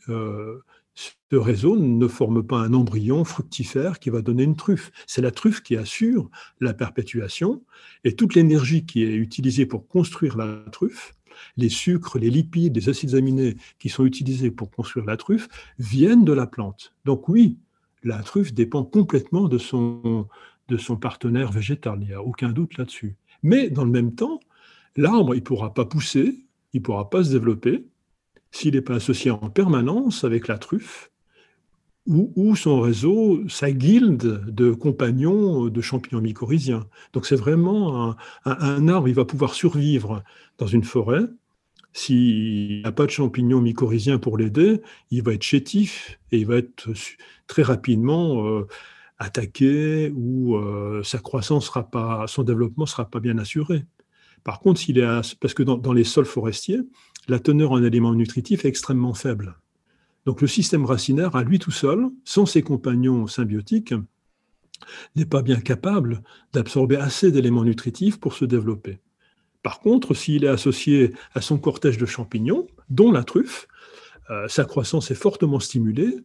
[0.96, 4.92] ce réseau ne forme pas un embryon fructifère qui va donner une truffe.
[5.08, 7.64] C'est la truffe qui assure la perpétuation
[8.04, 11.14] et toute l'énergie qui est utilisée pour construire la truffe,
[11.56, 15.48] les sucres, les lipides, les acides aminés qui sont utilisés pour construire la truffe
[15.78, 16.94] viennent de la plante.
[17.06, 17.58] Donc oui,
[18.04, 20.28] la truffe dépend complètement de son,
[20.68, 23.16] de son partenaire végétal, il n'y a aucun doute là-dessus.
[23.44, 24.40] Mais dans le même temps,
[24.96, 27.86] l'arbre, il ne pourra pas pousser, il ne pourra pas se développer
[28.52, 31.12] s'il n'est pas associé en permanence avec la truffe
[32.08, 36.88] ou, son réseau, sa guilde de compagnons de champignons mycorhiziens.
[37.14, 40.24] Donc c'est vraiment un, arbre, il va pouvoir survivre
[40.58, 41.26] dans une forêt.
[41.94, 44.82] S'il n'a pas de champignons mycorhiziens pour l'aider,
[45.12, 46.90] il va être chétif et il va être
[47.46, 48.48] très rapidement...
[48.48, 48.66] Euh,
[49.20, 53.86] attaqué ou euh, sa croissance sera pas, son développement sera pas bien assuré.
[54.44, 54.82] Par contre,
[55.40, 56.82] parce que dans, les sols forestiers,
[57.28, 59.56] la teneur en éléments nutritifs est extrêmement faible.
[60.26, 63.94] Donc le système racinaire, à lui tout seul, sans ses compagnons symbiotiques,
[65.16, 66.24] n'est pas bien capable
[66.54, 69.00] d'absorber assez d'éléments nutritifs pour se développer.
[69.62, 73.68] Par contre, s'il est associé à son cortège de champignons, dont la truffe,
[74.30, 76.18] euh, sa croissance est fortement stimulée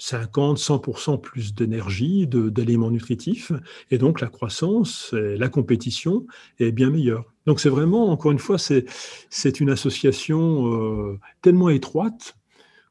[0.00, 3.52] 50, 100% plus d'énergie, d'éléments nutritifs,
[3.90, 6.26] et donc la croissance, et la compétition
[6.58, 7.24] est bien meilleure.
[7.46, 12.36] Donc c'est vraiment, encore une fois, c'est une association euh, tellement étroite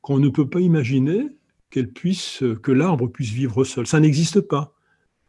[0.01, 1.27] qu'on ne peut pas imaginer
[1.71, 3.87] qu'elle puisse, que l'arbre puisse vivre seul.
[3.87, 4.73] Ça n'existe pas.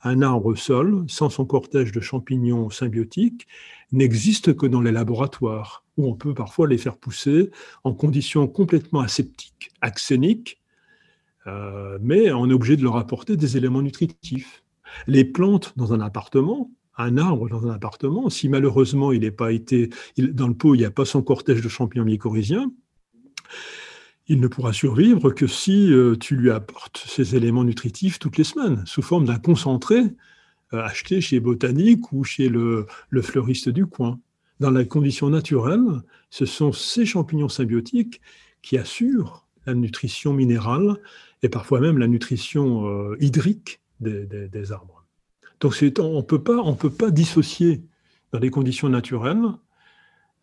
[0.02, 3.46] Un arbre seul, sans son cortège de champignons symbiotiques,
[3.92, 7.50] n'existe que dans les laboratoires, où on peut parfois les faire pousser
[7.84, 10.59] en conditions complètement aseptiques, axéniques,
[11.46, 14.62] euh, mais on est obligé de leur apporter des éléments nutritifs.
[15.06, 19.52] Les plantes dans un appartement, un arbre dans un appartement, si malheureusement il n'est pas
[19.52, 22.70] été, dans le pot il n'y a pas son cortège de champignons mycorhiziens,
[24.26, 28.44] il ne pourra survivre que si euh, tu lui apportes ces éléments nutritifs toutes les
[28.44, 30.02] semaines, sous forme d'un concentré
[30.72, 34.20] euh, acheté chez Botanique ou chez le, le, fleuriste du coin.
[34.60, 38.20] Dans les conditions naturelles, ce sont ces champignons symbiotiques
[38.62, 40.96] qui assurent la nutrition minérale
[41.42, 45.04] et parfois même la nutrition euh, hydrique des, arbres.
[45.60, 47.82] Donc on ne peut pas dissocier
[48.32, 49.44] dans les conditions naturelles,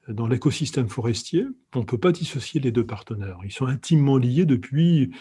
[0.08, 3.39] dans l'écosystème forestier, on ne peut pas dissocier les deux partenaires.
[3.43, 5.12] Ils sont intimement liés depuis,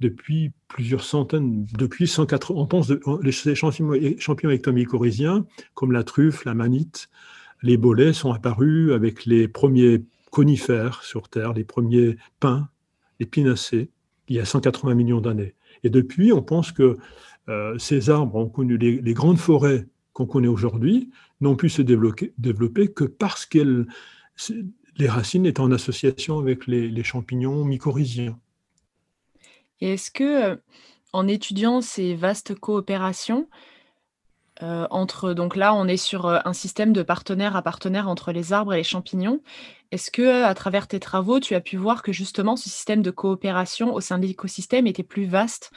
[0.00, 7.08] depuis plusieurs centaines, depuis 180, on pense les champignons, champignons comme la truffe, la manite,
[7.62, 12.68] les bolets sont apparus avec les premiers conifères sur Terre, les premiers pins,
[13.20, 13.90] les pinacées,
[14.28, 15.54] il y a 180 millions d'années.
[15.84, 16.98] Et depuis, on pense que
[17.48, 22.32] euh, ces arbres ont connu les, grandes forêts qu'on connaît aujourd'hui n'ont pu se développer,
[22.38, 23.86] développer que parce que
[24.96, 28.38] les racines étaient en association avec les, champignons mycorhiziens.
[29.80, 30.56] Et est-ce que, euh,
[31.12, 33.48] en étudiant ces vastes coopérations,
[34.62, 38.52] euh, entre donc là, on est sur un système de partenaire à partenaire entre les
[38.52, 39.40] arbres et les champignons.
[39.90, 43.10] Est-ce que, à travers tes travaux, tu as pu voir que justement ce système de
[43.10, 45.70] coopération au sein de l'écosystème était plus vaste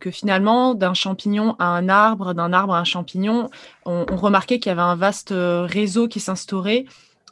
[0.00, 3.50] que finalement, d'un champignon à un arbre, d'un arbre à un champignon,
[3.84, 6.86] on, remarquait qu'il y avait un vaste réseau qui s'instaurait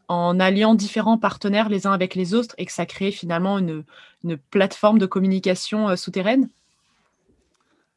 [0.09, 3.85] en alliant différents partenaires les uns avec les autres et que ça créait finalement une,
[4.51, 6.51] plateforme de communication souterraine?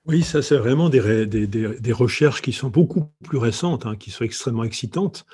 [0.07, 4.63] Oui, ça c'est vraiment des, recherches qui sont beaucoup plus récentes, hein, qui sont extrêmement
[4.63, 5.25] excitantes,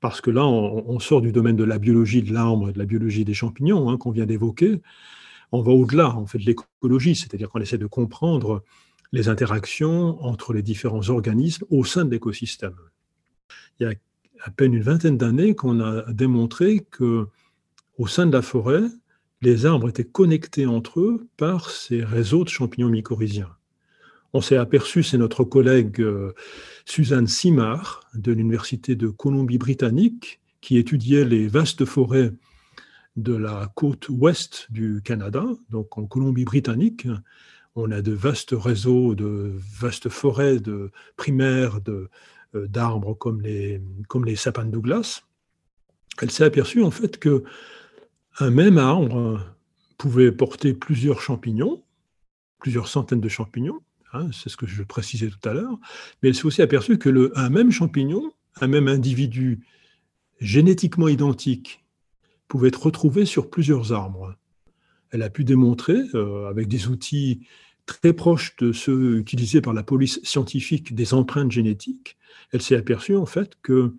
[0.00, 3.24] parce que là on, sort du domaine de la biologie de l'arbre, de la biologie
[3.24, 4.80] des champignons hein, qu'on vient d'évoquer.
[5.52, 8.62] On va au-delà, on fait de l'écologie, c'est-à-dire qu'on essaie de comprendre
[9.12, 12.76] les interactions entre les différents organismes au sein de l'écosystème.
[13.78, 13.94] Il y a
[14.42, 17.26] à peine une vingtaine d'années qu'on a démontré que
[17.98, 18.84] au sein de la forêt,
[19.42, 23.50] les arbres étaient connectés entre eux par ces réseaux de champignons mycorhiziens.
[24.32, 26.34] On s'est aperçu, c'est notre collègue euh,
[26.84, 32.32] Suzanne Simard de l'Université de Colombie-Britannique, qui étudiait les vastes forêts
[33.16, 37.08] de la côte ouest du Canada, donc en Colombie-Britannique.
[37.74, 42.08] On a de vastes réseaux, de vastes forêts de primaires euh,
[42.54, 45.22] d'arbres comme les, comme sapins de Douglas.
[46.22, 47.42] Elle s'est aperçue en fait que
[48.38, 49.40] un même arbre
[49.98, 51.82] pouvait porter plusieurs champignons,
[52.58, 53.80] plusieurs centaines de champignons,
[54.12, 55.78] Hein, c'est ce que je précisais tout à l'heure,
[56.22, 59.60] mais elle s'est aussi aperçue que le, même champignon, un même individu
[60.40, 61.84] génétiquement identique,
[62.48, 64.34] pouvait être retrouvé sur plusieurs arbres.
[65.10, 67.46] Elle a pu démontrer, euh, avec des outils
[67.86, 72.16] très proches de ceux utilisés par la police scientifique des empreintes génétiques,
[72.52, 73.94] elle s'est aperçue en fait que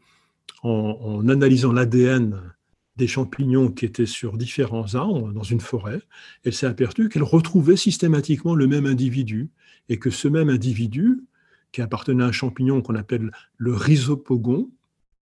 [0.64, 2.54] en analysant l'ADN
[2.98, 6.02] des champignons qui étaient sur différents arbres dans une forêt,
[6.44, 9.50] elle s'est aperçue qu'elle retrouvait systématiquement le même individu
[9.90, 11.24] et que ce même individu,
[11.72, 14.70] qui appartenait à un champignon qu'on appelle le rhizopogon,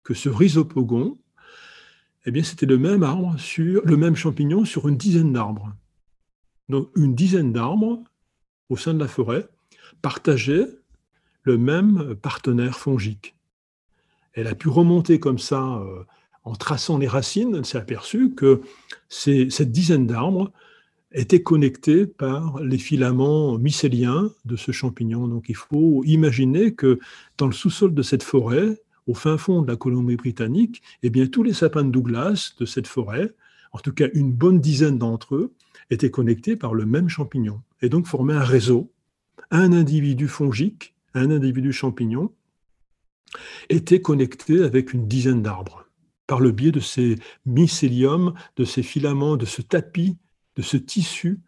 [0.03, 1.19] que ce rhizopogon,
[2.25, 5.75] eh bien, c'était le même arbre sur le même champignon sur une dizaine d'arbres.
[6.69, 8.03] Donc, une dizaine d'arbres
[8.69, 9.49] au sein de la forêt
[10.03, 10.69] partageaient
[11.43, 13.37] le même partenaire fongique.
[14.35, 16.05] Elle a pu remonter comme ça euh,
[16.49, 18.63] en traçant les racines, elle s'est aperçue que
[19.11, 20.51] cette dizaine d'arbres
[21.13, 25.29] étaient connectés par les filaments mycéliens de ce champignon.
[25.29, 26.99] Donc il faut imaginer que
[27.37, 31.43] dans le sous-sol de cette forêt, au fin fond de la Colombie-Britannique, eh bien, tous
[31.43, 33.31] les sapins de Douglas de cette forêt,
[33.73, 35.53] en tout cas une bonne dizaine d'entre eux,
[35.91, 38.91] étaient connectés par le même champignon et donc formaient un réseau.
[39.51, 42.33] Un individu fongique, un individu champignon,
[43.69, 45.88] était connecté avec une dizaine d'arbres
[46.29, 50.17] par le biais de ces mycéliums, de ces filaments, de ce tapis,
[50.55, 51.41] de ce tissu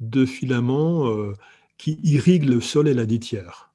[0.00, 1.34] de filaments euh,
[1.76, 3.72] qui irriguent le sol et la litière.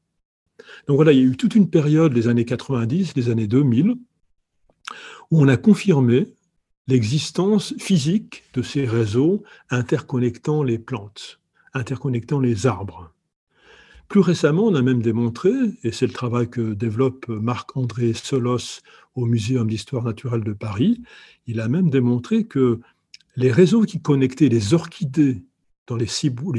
[0.88, 3.96] Donc voilà, il y a eu toute une période, les années 90, les années 2000,
[5.32, 6.34] où on a confirmé
[6.88, 11.42] l'existence physique de ces réseaux interconnectant les plantes,
[11.74, 13.14] interconnectant les arbres.
[14.08, 15.52] Plus récemment, on a même démontré,
[15.84, 18.82] et c'est le travail que développe Marc-André Solos
[19.16, 21.02] au Muséum d'histoire naturelle de Paris,
[21.48, 22.80] il a même démontré que
[23.36, 25.44] les réseaux qui connectaient les orchidées
[25.88, 26.08] dans les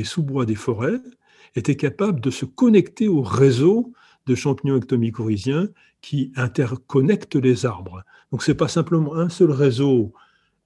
[0.05, 1.01] sous-bois des forêts,
[1.55, 3.93] étaient capables de se connecter au réseau
[4.27, 5.69] de champignons ectomycorhiziens
[6.01, 8.05] qui interconnectent les arbres.
[8.31, 10.13] Donc ce n'est pas simplement un seul réseau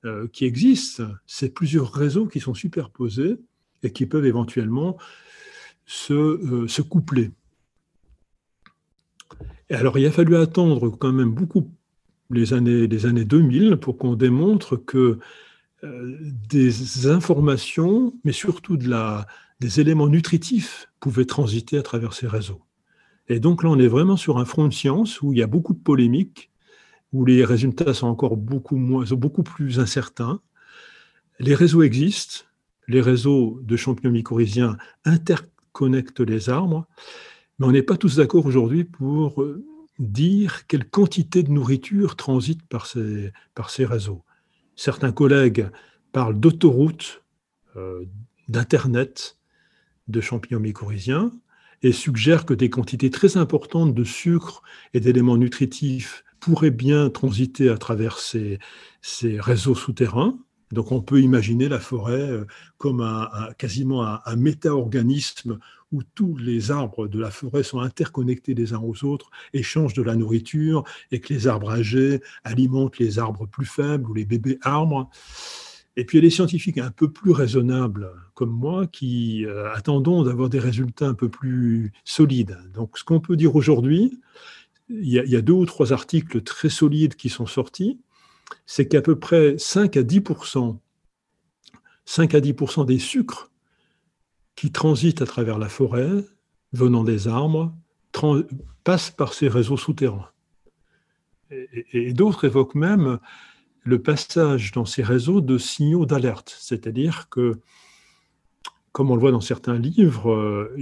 [0.04, 3.36] euh, qui existe, c'est plusieurs réseaux qui sont superposés
[3.82, 4.96] et qui peuvent éventuellement
[5.86, 7.30] se, euh, se coupler.
[9.70, 11.70] Et alors il a fallu attendre quand même beaucoup
[12.30, 15.18] les années, les années 2000 pour qu'on démontre que
[15.84, 16.16] euh,
[16.48, 19.26] des informations, mais surtout de la,
[19.60, 22.62] des éléments nutritifs pouvaient transiter à travers ces réseaux.
[23.28, 25.46] Et donc là, on est vraiment sur un front de science où il y a
[25.46, 26.50] beaucoup de polémiques,
[27.12, 30.40] où les résultats sont encore beaucoup, moins, beaucoup plus incertains.
[31.38, 32.44] Les réseaux existent,
[32.88, 36.86] les réseaux de champignons mycorhiziens interconnectent les arbres,
[37.58, 39.64] mais on n'est pas tous d'accord aujourd'hui pour euh,
[39.98, 43.32] dire quelle quantité de nourriture transite par ces,
[43.84, 44.24] réseaux.
[44.76, 45.68] Certains collègues
[46.12, 47.22] parlent d'autoroutes,
[47.76, 48.04] euh,
[48.48, 49.38] d'Internet,
[50.06, 51.32] de champignons mycorhiziens,
[51.82, 54.62] et suggèrent que des quantités très importantes de sucre
[54.94, 58.58] et d'éléments nutritifs pourraient bien transiter à travers ces
[59.22, 60.38] réseaux souterrains.
[60.72, 62.44] Donc on peut imaginer la forêt euh,
[62.76, 65.58] comme un, quasiment un, méta-organisme
[65.92, 70.02] où tous les arbres de la forêt sont interconnectés les uns aux autres, échangent de
[70.02, 74.58] la nourriture, et que les arbres âgés alimentent les arbres plus faibles ou les bébés
[74.62, 75.08] arbres.
[75.96, 79.72] Et puis il y a des scientifiques un peu plus raisonnables comme moi qui euh,
[79.72, 82.56] attendons d'avoir des résultats un peu plus solides.
[82.72, 84.20] Donc ce qu'on peut dire aujourd'hui,
[84.88, 87.98] il, y, a, deux ou trois articles très solides qui sont sortis,
[88.66, 90.22] c'est qu'à peu près 5 à 10
[92.04, 92.54] 5 à 10
[92.86, 93.50] des sucres
[94.56, 96.24] qui transitent à travers la forêt,
[96.72, 97.74] venant des arbres,
[98.84, 100.30] passent par ces réseaux souterrains.
[101.92, 103.18] Et, d'autres évoquent même
[103.84, 107.60] le passage dans ces réseaux de signaux d'alerte, c'est-à-dire que,
[108.92, 110.74] comme on le voit dans certains livres, euh,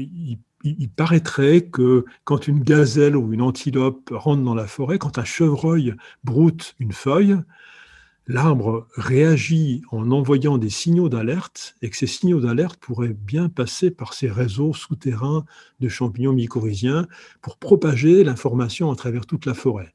[0.62, 5.24] il, paraîtrait que quand une gazelle ou une antilope rentre dans la forêt, quand un
[5.24, 5.94] chevreuil
[6.24, 7.36] broute une feuille,
[8.26, 13.90] l'arbre réagit en envoyant des signaux d'alerte et que ces signaux d'alerte pourraient bien passer
[13.90, 15.44] par ces réseaux souterrains
[15.80, 17.06] de champignons mycorhiziens
[17.40, 19.94] pour propager l'information à travers toute la forêt.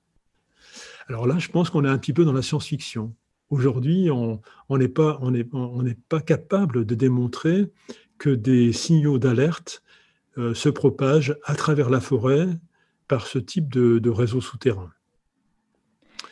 [1.08, 3.14] Alors là, je pense qu'on est un petit peu dans la science-fiction.
[3.50, 4.40] Aujourd'hui, on
[4.70, 5.20] n'est pas,
[6.08, 7.70] pas, capable de démontrer
[8.18, 9.84] que des signaux d'alerte
[10.38, 12.48] euh, se propagent à travers la forêt
[13.08, 14.90] par ce type de, réseau souterrain.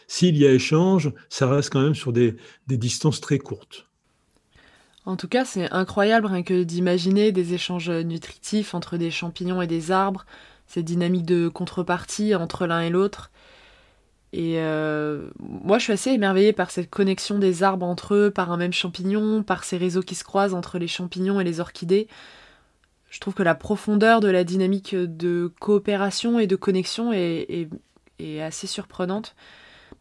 [0.08, 2.38] S'il y a échange, ça reste quand même sur des,
[2.68, 3.88] distances très courtes.
[5.06, 9.68] En tout cas, c'est incroyable rien que d'imaginer des échanges nutritifs entre des champignons et
[9.68, 10.26] des arbres,
[10.68, 13.32] cette dynamique de contrepartie entre l'un et l'autre.
[14.32, 18.52] Et euh, moi, je suis assez émerveillée par cette connexion des arbres entre eux, par
[18.52, 22.08] un même champignon, par ces réseaux qui se croisent entre les champignons et les orchidées.
[23.10, 27.70] Je trouve que la profondeur de la dynamique de coopération et de connexion est
[28.42, 29.36] assez surprenante.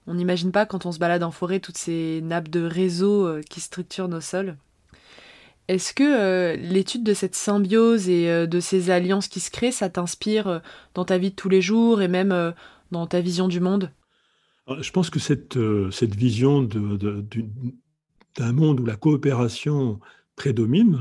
[0.09, 3.43] On n'imagine pas quand on se balade en forêt toutes ces nappes de réseaux euh,
[3.43, 4.57] qui structurent nos sols.
[5.69, 9.71] Est-ce que euh, l'étude de cette symbiose et euh, de ces alliances qui se créent,
[9.71, 10.63] ça t'inspire
[10.95, 12.55] dans ta vie de tous les jours et même
[12.91, 13.93] dans ta vision du monde?
[14.81, 15.57] Je pense que cette
[16.15, 20.01] vision d'un monde où la coopération
[20.37, 21.01] prédomine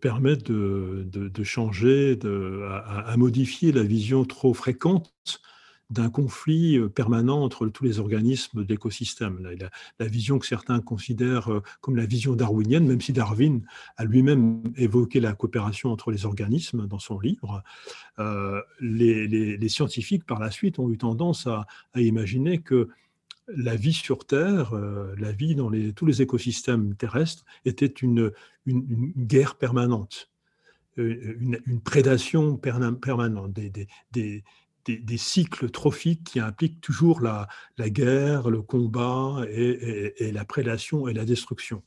[0.00, 5.12] permet de, changer, à, modifier la vision trop fréquente
[5.90, 9.38] d'un conflit euh, permanent entre tous les organismes de l'écosystème.
[9.42, 13.62] La, la, vision que certains considèrent euh, comme la vision darwinienne, même si Darwin
[13.96, 17.62] a lui-même évoqué la coopération entre les organismes dans son livre,
[18.18, 22.88] euh, les, scientifiques par la suite ont eu tendance à, imaginer que
[23.48, 24.74] la vie sur Terre,
[25.16, 28.32] la vie dans tous les écosystèmes terrestres était une,
[28.66, 30.30] guerre permanente.
[30.96, 40.44] Une, prédation permanente, des, cycles trophiques qui impliquent toujours la, guerre, le combat et, la
[40.44, 41.82] prédation et la destruction.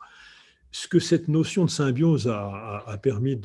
[0.71, 3.39] Ce que cette notion de symbiose a, permis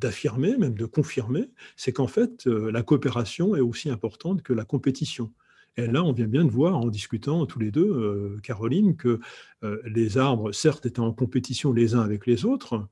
[0.00, 4.64] d'affirmer, même de confirmer, c'est qu'en fait, euh, la coopération est aussi importante que la
[4.64, 5.32] compétition.
[5.76, 9.20] Et là, on vient bien de voir, en discutant tous les deux, euh, Caroline, que
[9.62, 12.88] euh, les arbres, certes, étaient en compétition les uns avec les autres,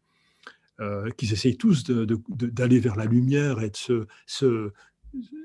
[1.17, 4.73] qu'ils essayent tous d'aller vers la lumière et de se,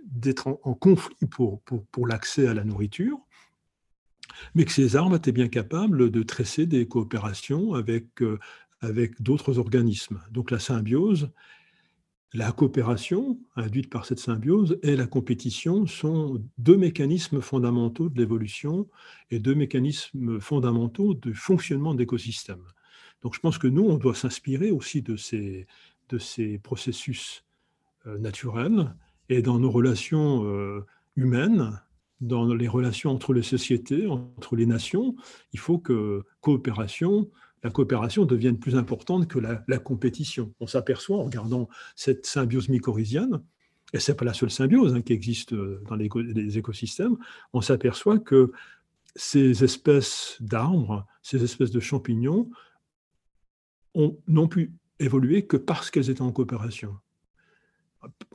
[0.05, 1.61] d'être en, conflit pour,
[2.07, 3.19] l'accès à la nourriture,
[4.55, 8.39] mais que ces arbres étaient bien capables de tresser des coopérations avec, euh,
[8.81, 10.21] avec d'autres organismes.
[10.31, 11.31] Donc la symbiose,
[12.33, 18.87] la coopération induite par cette symbiose et la compétition sont deux mécanismes fondamentaux de l'évolution
[19.31, 22.65] et deux mécanismes fondamentaux du fonctionnement d'écosystèmes.
[23.21, 25.67] Donc je pense que nous, on doit s'inspirer aussi de ces,
[26.09, 27.45] de ces processus
[28.05, 28.93] euh, naturels
[29.29, 31.81] et dans nos relations euh, humaines,
[32.19, 35.15] dans les relations entre les sociétés, entre les nations,
[35.53, 37.29] il faut que coopération,
[37.67, 40.53] la coopération devienne plus importante que la, compétition.
[40.61, 43.43] On s'aperçoit en regardant cette symbiose mycorhizienne,
[43.91, 47.17] et ce n'est pas la seule symbiose hein, qui existe euh, dans les, les écosystèmes,
[47.51, 48.53] on s'aperçoit que
[49.17, 52.49] ces espèces d'arbres, ces espèces de champignons
[54.27, 56.95] n'ont pu évoluer que parce qu'elles étaient en coopération,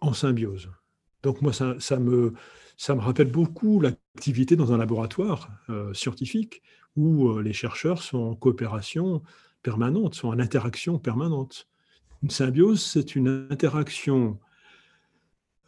[0.02, 0.70] en symbiose.
[1.22, 2.34] Donc moi, ça, me,
[2.76, 6.62] ça me rappelle beaucoup l'activité dans un laboratoire euh, scientifique
[6.96, 9.22] où euh, les chercheurs sont en coopération
[9.62, 11.68] permanente, sont en interaction permanente.
[12.22, 14.38] Une symbiose, c'est une interaction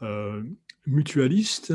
[0.02, 0.42] euh,
[0.86, 1.74] mutualiste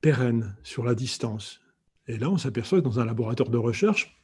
[0.00, 1.60] pérenne sur la distance.
[2.06, 4.16] Et là, on s'aperçoit que dans un laboratoire de recherche,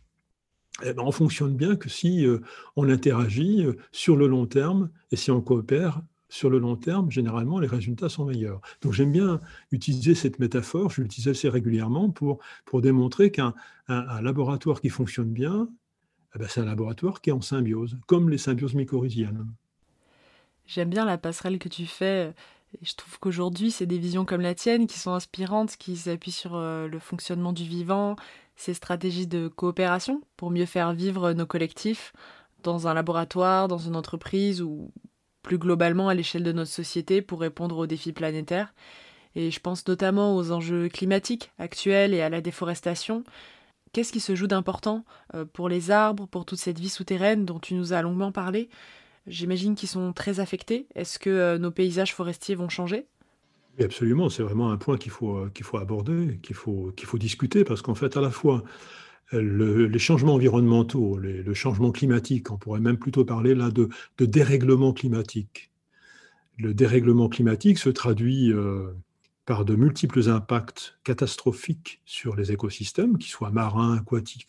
[0.83, 2.27] eh ben, on fonctionne bien que si
[2.75, 7.59] on interagit sur le long terme et si on coopère sur le long terme, généralement,
[7.59, 8.61] les résultats sont meilleurs.
[8.83, 13.55] Donc j'aime bien utiliser cette métaphore, je l'utilise assez régulièrement pour, pour démontrer qu'un
[13.89, 15.69] laboratoire qui fonctionne bien,
[16.35, 19.47] eh ben, c'est un laboratoire qui est en symbiose, comme les symbioses mycorhiziennes.
[20.67, 22.35] J'aime bien la passerelle que tu fais.
[22.83, 26.57] je trouve qu'aujourd'hui, c'est des visions comme la tienne qui sont inspirantes, qui s'appuient sur
[26.57, 28.17] euh, le fonctionnement du vivant,
[28.57, 32.13] ces stratégies de coopération pour mieux faire vivre nos collectifs
[32.63, 34.91] dans un laboratoire, dans une entreprise ou
[35.47, 38.75] plus globalement à l'échelle de notre société pour répondre aux défis planétaires.
[39.37, 43.23] Et je pense notamment aux enjeux climatiques actuels et à la déforestation.
[43.93, 47.61] Qu'est-ce qui se joue d'important euh, pour les arbres, pour toute cette vie souterraine dont
[47.61, 48.69] tu nous as longuement parlé?
[49.29, 50.89] J'imagine qu'ils sont très affectés.
[50.97, 53.07] Est-ce que euh, nos paysages forestiers vont changer?
[53.79, 57.63] Absolument, c'est vraiment un point qu'il faut, euh, faut aborder, qu'il faut, qu'il faut discuter,
[57.63, 58.65] parce qu'en fait, à la fois,
[59.33, 65.71] les changements environnementaux, le changement climatique, on pourrait même plutôt parler là de, dérèglement climatique.
[66.59, 68.91] Le dérèglement climatique se traduit euh,
[69.45, 74.47] par de multiples impacts catastrophiques sur les écosystèmes, qu'ils soient marins, aquatiques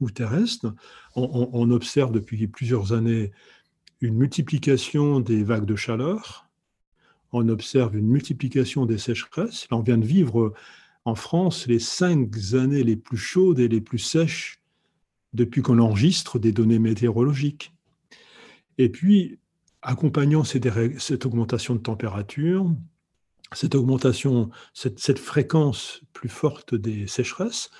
[0.00, 0.72] ou terrestres.
[1.16, 3.32] on observe depuis plusieurs années
[4.00, 6.48] une multiplication des vagues de chaleur,
[7.32, 9.66] on observe une multiplication des sécheresses.
[9.70, 10.54] Là, on vient de vivre
[11.04, 14.60] en France les cinq années les plus chaudes et les plus sèches
[15.32, 17.72] depuis qu'on enregistre des données météorologiques.
[18.78, 19.38] Et puis,
[19.82, 22.70] accompagnant cette augmentation de température,
[23.52, 27.70] cette augmentation, cette, fréquence plus forte des sécheresses,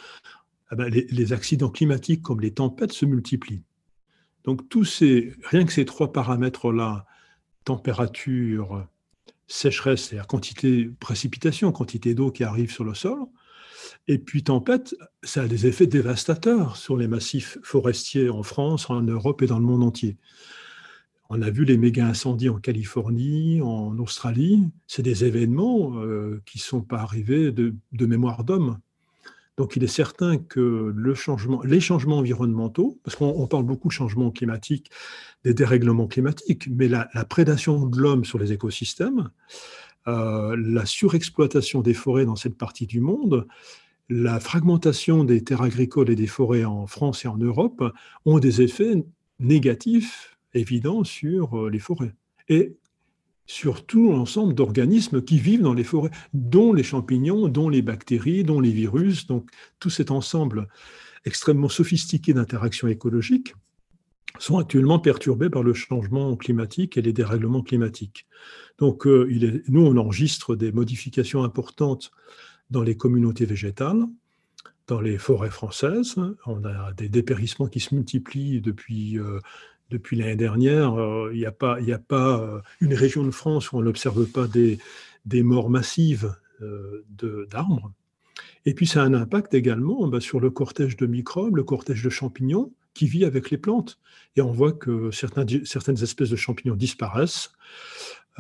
[0.73, 3.63] eh ben, les, accidents climatiques comme les tempêtes se multiplient.
[4.45, 4.63] Donc,
[5.45, 7.07] rien que ces trois paramètres-là,
[7.65, 8.87] température,
[9.49, 13.19] sécheresse, c'est-à-dire quantité précipitation, quantité d'eau qui arrive sur le sol.
[14.07, 19.03] Et puis tempête, ça a des effets dévastateurs sur les massifs forestiers en France, en
[19.03, 20.17] Europe et dans le monde entier.
[21.31, 24.63] On a vu les méga incendies en Californie, en Australie.
[24.87, 28.79] C'est des événements euh, qui ne sont pas arrivés de, mémoire d'homme.
[29.59, 30.95] Donc il est certain que
[31.67, 34.91] les changements environnementaux, parce qu'on parle beaucoup de changements climatiques,
[35.45, 39.31] des dérèglements climatiques, mais la, prédation de l'homme sur les écosystèmes,
[40.07, 43.49] euh, la surexploitation des forêts dans cette partie du monde,
[44.09, 47.83] la fragmentation des terres agricoles et des forêts en France et en Europe
[48.25, 49.05] ont des effets
[49.41, 52.15] négatifs évidents sur euh, les forêts.
[52.49, 52.77] Et
[53.49, 58.45] sur tout l'ensemble d'organismes qui vivent dans les forêts, dont les champignons, dont les bactéries,
[58.45, 60.69] dont les virus, donc tout cet ensemble
[61.25, 63.55] extrêmement sophistiqué d'interactions écologiques
[64.39, 68.27] sont actuellement perturbés par le changement climatique et les dérèglements climatiques.
[68.79, 72.13] Donc, euh, il est, nous, on enregistre des modifications importantes
[72.71, 74.05] dans les communautés végétales,
[74.87, 76.17] dans les forêts françaises.
[76.47, 79.41] On a des dépérissements qui se multiplient depuis, euh,
[79.91, 80.95] depuis l'année dernière.
[80.95, 84.47] Euh, il n'y a pas, a pas une région de France où on n'observe pas
[84.47, 84.79] des,
[85.43, 86.35] morts massives
[87.51, 87.93] d'arbres.
[88.67, 92.03] Et puis, ça a un impact également bah, sur le cortège de microbes, le cortège
[92.03, 93.99] de champignons, qui vit avec les plantes.
[94.37, 97.53] Et on voit que certaines espèces de champignons disparaissent.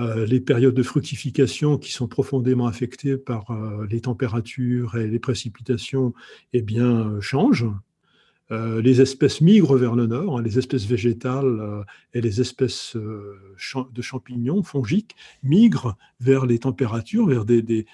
[0.00, 5.18] Euh, les périodes de fructification qui sont profondément affectées par euh, les températures et les
[5.18, 6.14] précipitations
[6.52, 7.66] eh bien, euh, changent.
[8.50, 11.84] Les espèces migrent vers le nord, hein, les espèces végétales
[12.14, 17.84] et les espèces de champignons fongiques migrent vers les températures, vers des,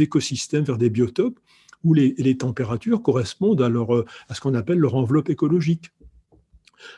[0.00, 1.40] écosystèmes, vers des biotopes
[1.82, 3.90] où les, températures correspondent à, leur,
[4.28, 5.90] à ce qu'on appelle leur enveloppe écologique.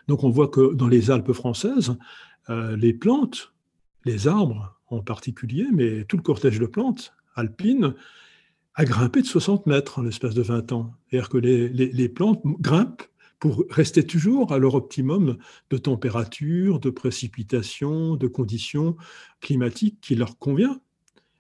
[0.09, 1.97] Donc on voit que dans les Alpes françaises,
[2.49, 3.53] euh, les plantes,
[4.05, 7.95] les arbres en particulier, mais tout le cortège de plantes alpines,
[8.89, 10.93] a de 60 mètres en l'espace de 20 ans.
[11.09, 13.03] C'est-à-dire que les, plantes grimpent
[13.39, 15.37] pour rester toujours à leur optimum
[15.71, 18.97] de température, de précipitation, de conditions
[19.41, 20.81] climatiques qui leur convient.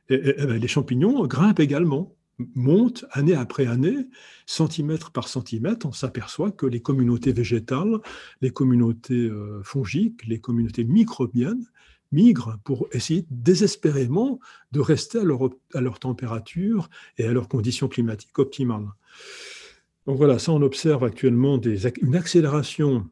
[0.08, 2.14] Et, ben, les champignons grimpent également,
[2.54, 4.08] montent année après année,
[4.46, 5.86] centimètre par centimètre.
[5.86, 7.98] On s'aperçoit que les communautés végétales,
[8.40, 11.66] les communautés euh, fongiques, les communautés microbiennes
[12.12, 14.40] migrent pour essayer désespérément
[14.72, 18.88] de rester à leur, à leur température et à leurs conditions climatiques optimales.
[20.06, 23.08] Donc voilà, ça on observe actuellement des, une accélération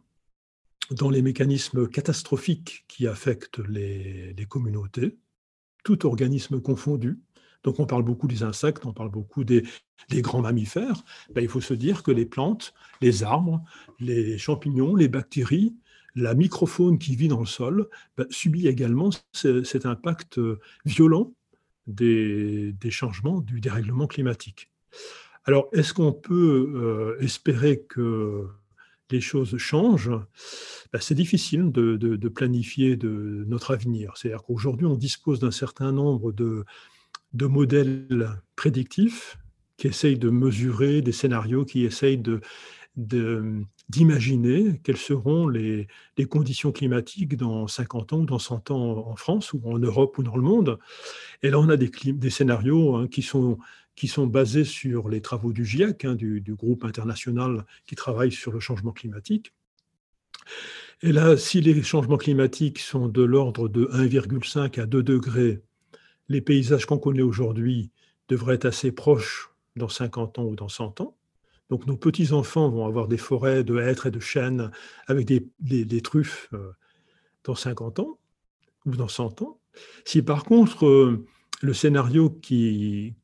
[0.90, 5.18] dans les mécanismes catastrophiques qui affectent les, communautés,
[5.84, 7.20] tout organisme confondu.
[7.64, 9.64] Donc on parle beaucoup des insectes, on parle beaucoup des,
[10.10, 11.04] grands mammifères.
[11.34, 12.72] Ben, il faut se dire que les plantes,
[13.02, 13.62] les arbres,
[14.00, 15.76] les champignons, les bactéries,
[16.20, 20.40] la microfaune qui vit dans le sol ben, subit également cet impact
[20.84, 21.32] violent
[21.86, 24.70] des changements du dérèglement climatique.
[25.48, 28.48] Alors, est-ce qu'on peut euh, espérer que
[29.10, 30.10] les choses changent?
[30.92, 34.14] Ben, C'est difficile de, planifier de notre avenir.
[34.16, 36.66] C'est-à-dire qu'aujourd'hui, on dispose d'un certain nombre de,
[37.32, 39.38] modèles prédictifs
[39.78, 42.22] qui essayent de mesurer des scénarios, qui essayent
[43.88, 45.88] d'imaginer quelles seront les,
[46.28, 50.22] conditions climatiques dans 50 ans ou dans 100 ans en France ou en Europe ou
[50.22, 50.78] dans le monde.
[51.42, 51.90] Et là, on a des,
[52.30, 53.58] scénarios hein, qui sont
[53.98, 58.52] qui sont basés sur les travaux du GIEC, hein, du, groupe international qui travaille sur
[58.52, 59.52] le changement climatique.
[61.02, 65.62] Et là, si les changements climatiques sont de l'ordre de 1,5 à 2 degrés,
[66.28, 67.90] les paysages qu'on connaît aujourd'hui
[68.28, 71.17] devraient être assez proches dans 50 ans ou dans 100 ans.
[71.70, 74.70] Donc nos petits-enfants vont avoir des forêts de hêtres et de chênes
[75.06, 76.72] avec des, truffes euh,
[77.44, 78.18] dans 50 ans
[78.86, 79.60] ou dans 100 ans.
[80.04, 81.26] Si par contre euh,
[81.60, 83.14] le scénario qui,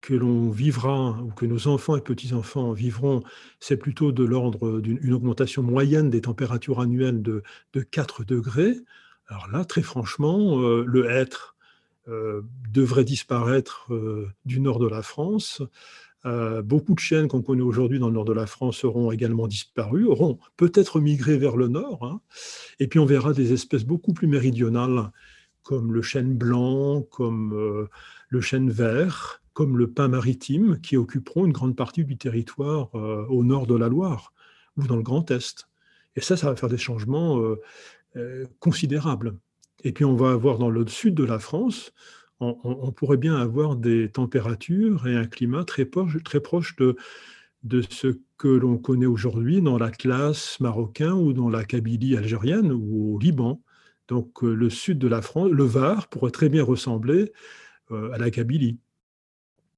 [0.00, 3.22] que l'on vivra, ou que nos enfants et petits-enfants vivront,
[3.60, 7.42] c'est plutôt de l'ordre d'une augmentation moyenne des températures annuelles de,
[7.90, 8.76] 4 degrés.
[9.28, 11.56] Alors là, très franchement, euh, le être
[12.08, 13.88] euh, devrait disparaître
[14.44, 15.60] du nord de la France.
[16.64, 20.06] Beaucoup de chênes qu'on connaît aujourd'hui dans le nord de la France auront également disparu,
[20.06, 22.04] auront peut-être migré vers le nord.
[22.04, 22.20] Hein.
[22.80, 25.12] Et puis on verra des espèces beaucoup plus méridionales,
[25.62, 27.88] comme le chêne blanc, comme
[28.28, 33.24] le chêne vert, comme le pin maritime, qui occuperont une grande partie du territoire euh,
[33.30, 34.34] au nord de la Loire
[34.76, 35.66] ou dans le Grand Est.
[36.14, 37.56] Et ça, ça va faire des changements euh,
[38.16, 39.38] euh, considérables.
[39.82, 41.94] Et puis on va avoir dans le sud de la France,
[42.40, 46.96] on, pourrait bien avoir des températures et un climat très proche, très proche de,
[47.90, 53.18] ce que l'on connaît aujourd'hui dans l'Atlas marocain ou dans la Kabylie algérienne ou au
[53.18, 53.62] Liban.
[54.08, 57.32] Donc le sud de la France, le Var, pourrait très bien ressembler
[57.90, 58.78] à la Kabylie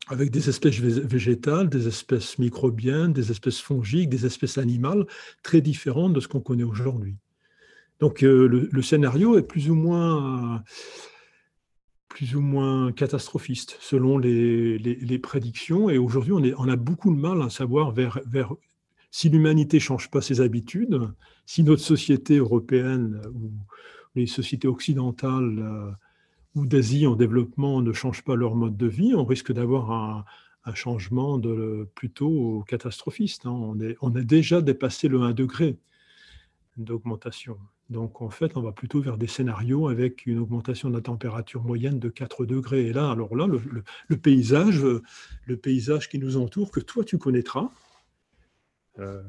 [0.09, 5.07] avec des espèces végétales, des espèces microbiennes, des espèces fongiques, des espèces animales
[5.43, 7.17] très différentes de ce qu'on connaît aujourd'hui.
[8.01, 10.63] Donc euh, le, scénario est plus ou moins,
[12.09, 15.91] plus ou moins catastrophiste selon les, prédictions.
[15.91, 17.95] Et aujourd'hui, on, a beaucoup de mal à savoir
[19.11, 21.01] si l'humanité ne change pas ses habitudes,
[21.47, 23.53] si notre société européenne ou
[24.15, 25.91] les sociétés occidentales euh,
[26.55, 30.25] ou d'Asie en développement ne changent pas leur mode de vie, on risque d'avoir un,
[30.75, 31.41] changement
[31.95, 33.47] plutôt catastrophiste.
[33.47, 33.75] Hein.
[34.03, 35.79] On a déjà dépassé le 1 degré
[36.77, 37.57] d'augmentation.
[37.91, 41.63] Donc en fait, on va plutôt vers des scénarios avec une augmentation de la température
[41.63, 42.87] moyenne de 4 degrés.
[42.87, 47.71] Et là, alors là, le, paysage, le paysage qui nous entoure, que toi tu connaîtras,
[48.99, 49.23] euh,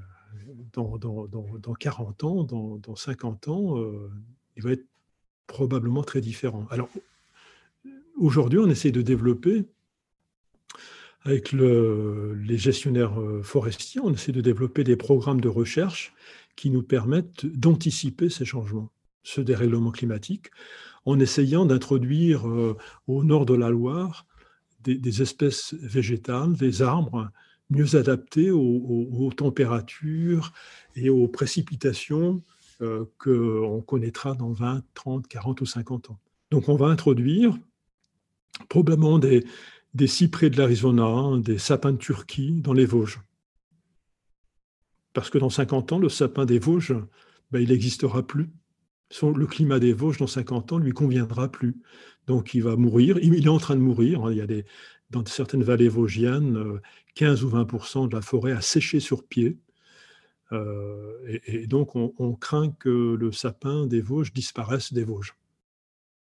[0.73, 4.11] dans, dans, dans, 40 ans, dans, 50 ans, euh,
[4.57, 4.85] il va être
[5.47, 6.67] probablement très différent.
[6.69, 6.89] Alors
[8.17, 9.65] aujourd'hui, on essaie de développer,
[11.23, 16.13] avec les gestionnaires euh, forestiers, on essaie de développer des programmes de recherche
[16.59, 18.91] qui nous permettent d'anticiper ces changements,
[19.23, 20.47] ce dérèglement climatique,
[21.05, 22.75] en essayant d'introduire euh,
[23.07, 24.27] au nord de la Loire
[24.83, 27.31] des, espèces végétales, des arbres
[27.69, 30.51] mieux adaptés aux, températures
[30.97, 32.43] et aux précipitations
[32.81, 36.19] euh, qu'on connaîtra dans 20, 30, 40 ou 50 ans.
[36.51, 37.57] Donc on va introduire
[38.67, 39.45] probablement des,
[40.07, 43.21] cyprès de l'Arizona, des sapins de Turquie dans les Vosges.
[45.13, 46.95] Parce que dans 50 ans, le sapin des Vosges,
[47.51, 48.49] ben, il n'existera plus.
[49.23, 51.81] Le climat des Vosges dans 50 ans lui conviendra plus.
[52.27, 53.17] Donc il va mourir.
[53.21, 54.25] Il est en train de mourir.
[54.25, 54.31] Hein.
[54.31, 54.65] Il y a des,
[55.09, 56.79] dans certaines vallées vosgiennes,
[57.15, 59.57] 15 euh, ou 20% de la forêt a séché sur pied.
[60.51, 65.35] Euh, et, donc on, craint que le sapin des Vosges disparaisse des Vosges.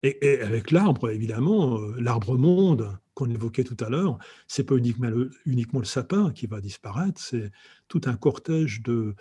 [0.01, 4.17] Et, avec l'arbre, évidemment, euh, l'arbre monde qu'on évoquait tout à l'heure,
[4.47, 7.51] c'est pas uniquement le, uniquement le sapin qui va disparaître, c'est
[7.89, 9.13] tout un cortège de,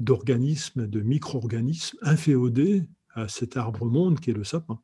[0.00, 2.82] d'organismes, de micro-organismes inféodés
[3.14, 4.80] à cet arbre-monde qui est le sapin.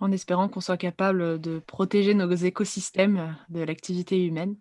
[0.00, 4.56] En espérant qu'on soit capable de protéger nos écosystèmes de l'activité humaine.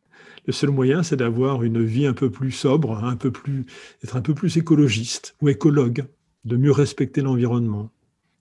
[0.45, 3.65] Le seul moyen, c'est d'avoir une vie un peu plus sobre, un peu plus,
[4.03, 6.05] être un peu plus écologiste ou écologue,
[6.45, 7.91] de mieux respecter l'environnement,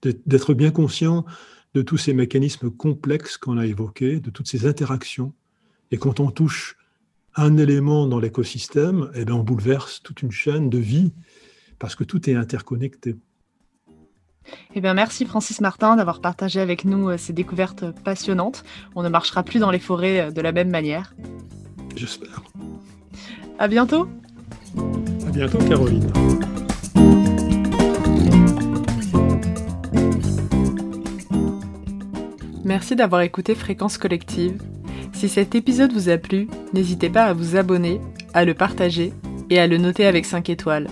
[0.02, 1.24] d'être bien conscient
[1.76, 5.34] de tous ces mécanismes complexes qu'on a évoqués, de toutes ces interactions.
[5.90, 6.78] Et quand on touche
[7.34, 11.12] un élément dans l'écosystème, eh bien on bouleverse toute une chaîne de vie
[11.78, 13.16] parce que tout est interconnecté.
[14.74, 18.64] Eh bien, merci Francis Martin d'avoir partagé avec nous euh, ces découvertes passionnantes.
[18.94, 21.14] On ne marchera plus dans les forêts euh, de la même manière.
[21.94, 22.42] J'espère.
[23.58, 24.08] À bientôt.
[25.26, 26.10] À bientôt, Caroline.
[32.66, 34.60] Merci d'avoir écouté Fréquence Collective.
[35.12, 38.00] Si cet épisode vous a plu, n'hésitez pas à vous abonner,
[38.34, 39.12] à le partager
[39.50, 40.88] et à le noter avec 5 étoiles.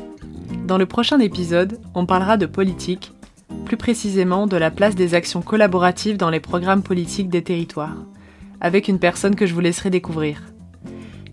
[0.68, 3.10] Dans le prochain épisode, on parlera de politique
[3.64, 7.96] plus précisément de la place des actions collaboratives dans les programmes politiques des territoires,
[8.60, 10.42] avec une personne que je vous laisserai découvrir.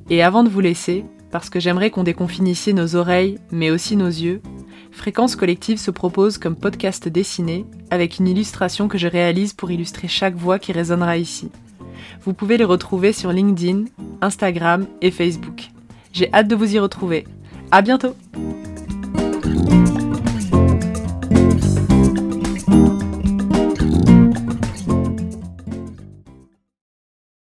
[0.10, 4.08] Et avant de vous laisser, parce que j'aimerais qu'on déconfine nos oreilles, mais aussi nos
[4.08, 4.42] yeux,
[5.02, 10.08] Fréquence Collective se propose comme podcast dessiné avec une illustration que je réalise pour illustrer
[10.08, 11.50] chaque voix qui résonnera ici.
[12.24, 13.86] Vous pouvez les retrouver sur LinkedIn,
[14.22, 15.72] Instagram et Facebook.
[16.14, 17.26] J'ai hâte de vous y retrouver.
[17.72, 18.16] À bientôt!